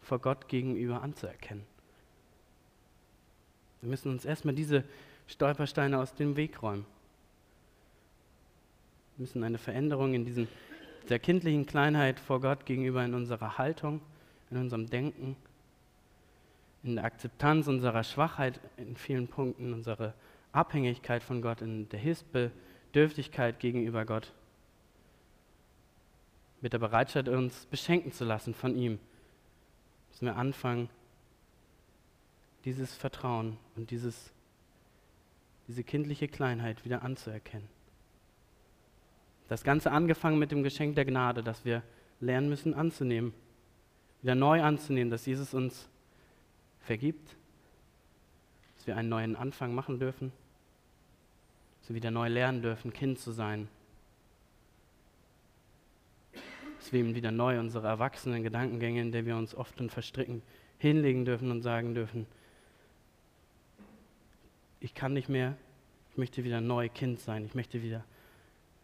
vor 0.01 0.19
Gott 0.19 0.47
gegenüber 0.47 1.01
anzuerkennen. 1.01 1.63
Wir 3.81 3.89
müssen 3.89 4.11
uns 4.11 4.25
erstmal 4.25 4.55
diese 4.55 4.83
Stolpersteine 5.27 5.99
aus 5.99 6.13
dem 6.15 6.35
Weg 6.35 6.61
räumen. 6.61 6.85
Wir 9.15 9.23
müssen 9.23 9.43
eine 9.43 9.57
Veränderung 9.57 10.13
in 10.13 10.25
diesem, 10.25 10.47
der 11.09 11.19
kindlichen 11.19 11.65
Kleinheit 11.65 12.19
vor 12.19 12.41
Gott 12.41 12.65
gegenüber 12.65 13.03
in 13.05 13.13
unserer 13.13 13.57
Haltung, 13.57 14.01
in 14.51 14.57
unserem 14.57 14.89
Denken, 14.89 15.35
in 16.83 16.95
der 16.95 17.05
Akzeptanz 17.05 17.67
unserer 17.67 18.03
Schwachheit 18.03 18.59
in 18.77 18.95
vielen 18.95 19.27
Punkten, 19.27 19.73
unsere 19.73 20.13
Abhängigkeit 20.51 21.23
von 21.23 21.41
Gott, 21.41 21.61
in 21.61 21.89
der 21.89 21.99
Hilfsbedürftigkeit 21.99 23.59
gegenüber 23.59 24.05
Gott, 24.05 24.33
mit 26.65 26.73
der 26.73 26.79
Bereitschaft, 26.79 27.29
uns 27.29 27.67
beschenken 27.67 28.11
zu 28.11 28.25
lassen 28.25 28.55
von 28.55 28.75
ihm, 28.75 28.97
Müssen 30.09 30.25
wir 30.25 30.35
anfangen, 30.35 30.89
dieses 32.63 32.95
Vertrauen 32.95 33.57
und 33.75 33.91
dieses, 33.91 34.31
diese 35.67 35.83
kindliche 35.83 36.27
Kleinheit 36.27 36.83
wieder 36.83 37.03
anzuerkennen. 37.03 37.67
Das 39.47 39.63
Ganze 39.63 39.91
angefangen 39.91 40.39
mit 40.39 40.49
dem 40.49 40.63
Geschenk 40.63 40.95
der 40.95 41.05
Gnade, 41.05 41.43
dass 41.43 41.65
wir 41.65 41.83
lernen 42.19 42.49
müssen 42.49 42.73
anzunehmen, 42.73 43.31
wieder 44.23 44.33
neu 44.33 44.63
anzunehmen, 44.63 45.11
dass 45.11 45.27
Jesus 45.27 45.53
uns 45.53 45.87
vergibt, 46.79 47.35
dass 48.77 48.87
wir 48.87 48.97
einen 48.97 49.09
neuen 49.09 49.35
Anfang 49.35 49.75
machen 49.75 49.99
dürfen, 49.99 50.31
dass 51.81 51.89
wir 51.89 51.95
wieder 51.97 52.09
neu 52.09 52.27
lernen 52.27 52.63
dürfen, 52.63 52.91
Kind 52.91 53.19
zu 53.19 53.31
sein, 53.31 53.67
dass 56.85 56.93
wir 56.93 56.99
ihm 56.99 57.15
wieder 57.15 57.31
neu 57.31 57.59
unsere 57.59 57.87
erwachsenen 57.87 58.43
Gedankengänge, 58.43 59.01
in 59.01 59.11
der 59.11 59.25
wir 59.25 59.35
uns 59.35 59.55
oft 59.55 59.81
und 59.81 59.91
verstricken, 59.91 60.43
hinlegen 60.77 61.25
dürfen 61.25 61.49
und 61.49 61.63
sagen 61.63 61.95
dürfen, 61.95 62.27
ich 64.79 64.93
kann 64.93 65.11
nicht 65.13 65.27
mehr, 65.27 65.57
ich 66.11 66.17
möchte 66.17 66.43
wieder 66.43 66.61
neu 66.61 66.87
Kind 66.89 67.19
sein, 67.19 67.43
ich 67.43 67.55
möchte 67.55 67.81
wieder 67.81 68.03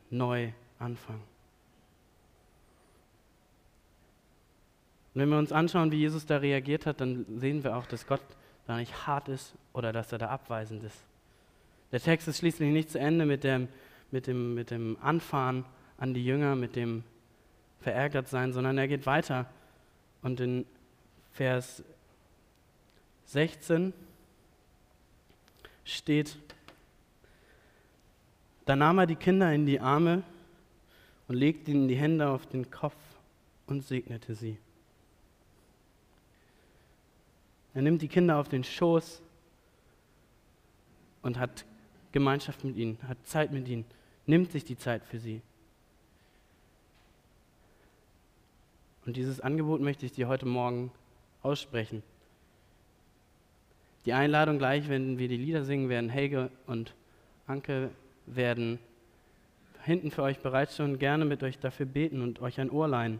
neu 0.10 0.50
anfangen. 0.80 1.22
Und 5.14 5.22
wenn 5.22 5.30
wir 5.30 5.38
uns 5.38 5.52
anschauen, 5.52 5.92
wie 5.92 5.98
Jesus 5.98 6.26
da 6.26 6.38
reagiert 6.38 6.88
hat, 6.88 7.02
dann 7.02 7.28
sehen 7.38 7.64
wir 7.64 7.78
auch, 7.78 7.86
dass 7.86 8.08
Gott 8.08 8.24
da 8.66 8.78
nicht 8.78 9.06
hart 9.06 9.30
ist 9.30 9.54
oder 9.74 9.94
dass 9.94 10.12
er 10.12 10.18
da 10.18 10.30
abweisend 10.30 10.84
ist. 10.84 10.98
Der 11.92 12.00
Text 12.00 12.28
ist 12.28 12.40
schließlich 12.40 12.72
nicht 12.72 12.90
zu 12.90 13.00
Ende 13.00 13.28
mit 13.28 13.44
dem, 13.44 13.68
mit 14.10 14.26
dem, 14.26 14.56
mit 14.56 14.72
dem 14.72 14.98
Anfahren 15.04 15.66
an 16.00 16.16
die 16.16 16.26
Jünger, 16.26 16.56
mit 16.56 16.76
dem 16.76 17.04
verärgert 17.82 18.28
sein, 18.30 18.54
sondern 18.54 18.78
er 18.78 18.88
geht 18.88 19.06
weiter. 19.06 19.48
Und 20.22 20.39
in 20.39 20.65
Vers 21.32 21.84
16 23.26 23.94
steht, 25.84 26.38
da 28.65 28.76
nahm 28.76 29.00
er 29.00 29.08
die 29.08 29.15
Kinder 29.15 29.52
in 29.54 29.65
die 29.65 29.80
Arme 29.80 30.24
und 31.28 31.36
legte 31.36 31.72
ihnen 31.72 31.88
die 31.88 31.96
Hände 31.96 32.30
auf 32.30 32.46
den 32.46 32.70
Kopf 32.70 32.96
und 33.67 33.84
segnete 33.84 34.36
sie. 34.36 34.58
Er 37.74 37.82
nimmt 37.82 38.02
die 38.02 38.08
Kinder 38.08 38.38
auf 38.38 38.50
den 38.50 38.63
Schoß 38.63 39.22
und 41.22 41.39
hat 41.39 41.65
Gemeinschaft 42.12 42.63
mit 42.63 42.76
ihnen, 42.76 42.98
hat 43.08 43.17
Zeit 43.26 43.52
mit 43.52 43.67
ihnen, 43.67 43.86
nimmt 44.26 44.52
sich 44.52 44.65
die 44.65 44.78
Zeit 44.78 45.04
für 45.06 45.20
sie. 45.20 45.41
Und 49.06 49.18
dieses 49.18 49.42
Angebot 49.42 49.82
möchte 49.82 50.06
ich 50.06 50.12
dir 50.12 50.28
heute 50.28 50.46
Morgen 50.46 50.92
aussprechen. 51.42 52.04
Die 54.06 54.14
Einladung 54.14 54.58
gleich, 54.58 54.90
wenn 54.90 55.18
wir 55.18 55.28
die 55.28 55.38
Lieder 55.38 55.64
singen 55.64 55.90
werden, 55.90 56.10
Helge 56.10 56.50
und 56.68 56.94
Anke 57.48 57.92
werden 58.26 58.80
hinten 59.84 60.12
für 60.12 60.24
euch 60.24 60.40
bereitstehen 60.40 60.92
und 60.92 61.00
gerne 61.00 61.26
mit 61.26 61.44
euch 61.44 61.60
dafür 61.60 61.86
beten 61.86 62.22
und 62.22 62.42
euch 62.42 62.60
ein 62.60 62.70
Ohr 62.70 62.88
leihen, 62.88 63.20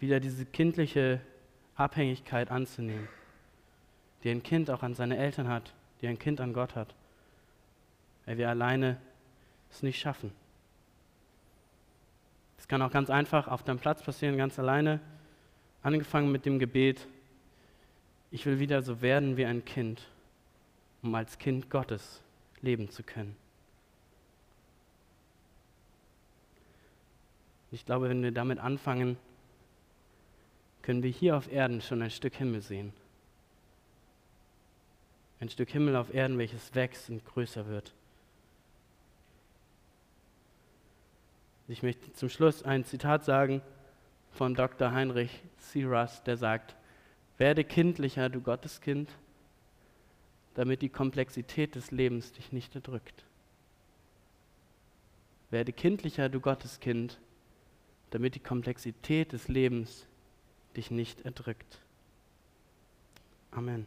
wieder 0.00 0.18
diese 0.18 0.44
kindliche 0.44 1.20
Abhängigkeit 1.76 2.50
anzunehmen, 2.50 3.08
die 4.24 4.30
ein 4.30 4.42
Kind 4.42 4.70
auch 4.70 4.82
an 4.82 4.94
seine 4.94 5.16
Eltern 5.16 5.48
hat, 5.48 5.72
die 6.00 6.08
ein 6.08 6.18
Kind 6.18 6.40
an 6.40 6.52
Gott 6.52 6.74
hat, 6.74 6.94
weil 8.26 8.38
wir 8.38 8.48
alleine 8.48 8.96
es 9.70 9.82
nicht 9.82 10.00
schaffen. 10.00 10.32
Es 12.62 12.68
kann 12.68 12.80
auch 12.80 12.92
ganz 12.92 13.10
einfach 13.10 13.48
auf 13.48 13.64
deinem 13.64 13.80
Platz 13.80 14.04
passieren, 14.04 14.36
ganz 14.36 14.56
alleine, 14.56 15.00
angefangen 15.82 16.30
mit 16.30 16.46
dem 16.46 16.60
Gebet, 16.60 17.08
ich 18.30 18.46
will 18.46 18.60
wieder 18.60 18.82
so 18.82 19.02
werden 19.02 19.36
wie 19.36 19.44
ein 19.44 19.64
Kind, 19.64 20.06
um 21.02 21.12
als 21.16 21.40
Kind 21.40 21.70
Gottes 21.70 22.22
leben 22.60 22.88
zu 22.88 23.02
können. 23.02 23.34
Ich 27.72 27.84
glaube, 27.84 28.08
wenn 28.08 28.22
wir 28.22 28.30
damit 28.30 28.60
anfangen, 28.60 29.16
können 30.82 31.02
wir 31.02 31.10
hier 31.10 31.36
auf 31.36 31.50
Erden 31.50 31.80
schon 31.80 32.00
ein 32.00 32.12
Stück 32.12 32.36
Himmel 32.36 32.62
sehen. 32.62 32.92
Ein 35.40 35.48
Stück 35.48 35.70
Himmel 35.70 35.96
auf 35.96 36.14
Erden, 36.14 36.38
welches 36.38 36.72
wächst 36.76 37.10
und 37.10 37.24
größer 37.24 37.66
wird. 37.66 37.92
Ich 41.72 41.82
möchte 41.82 42.12
zum 42.12 42.28
Schluss 42.28 42.62
ein 42.64 42.84
Zitat 42.84 43.24
sagen 43.24 43.62
von 44.30 44.54
Dr. 44.54 44.92
Heinrich 44.92 45.42
Siras, 45.56 46.22
der 46.22 46.36
sagt, 46.36 46.76
werde 47.38 47.64
kindlicher, 47.64 48.28
du 48.28 48.42
Gotteskind, 48.42 49.08
damit 50.52 50.82
die 50.82 50.90
Komplexität 50.90 51.74
des 51.74 51.90
Lebens 51.90 52.32
dich 52.32 52.52
nicht 52.52 52.74
erdrückt. 52.74 53.24
Werde 55.48 55.72
kindlicher, 55.72 56.28
du 56.28 56.40
Gotteskind, 56.40 57.18
damit 58.10 58.34
die 58.34 58.40
Komplexität 58.40 59.32
des 59.32 59.48
Lebens 59.48 60.06
dich 60.76 60.90
nicht 60.90 61.22
erdrückt. 61.22 61.80
Amen. 63.50 63.86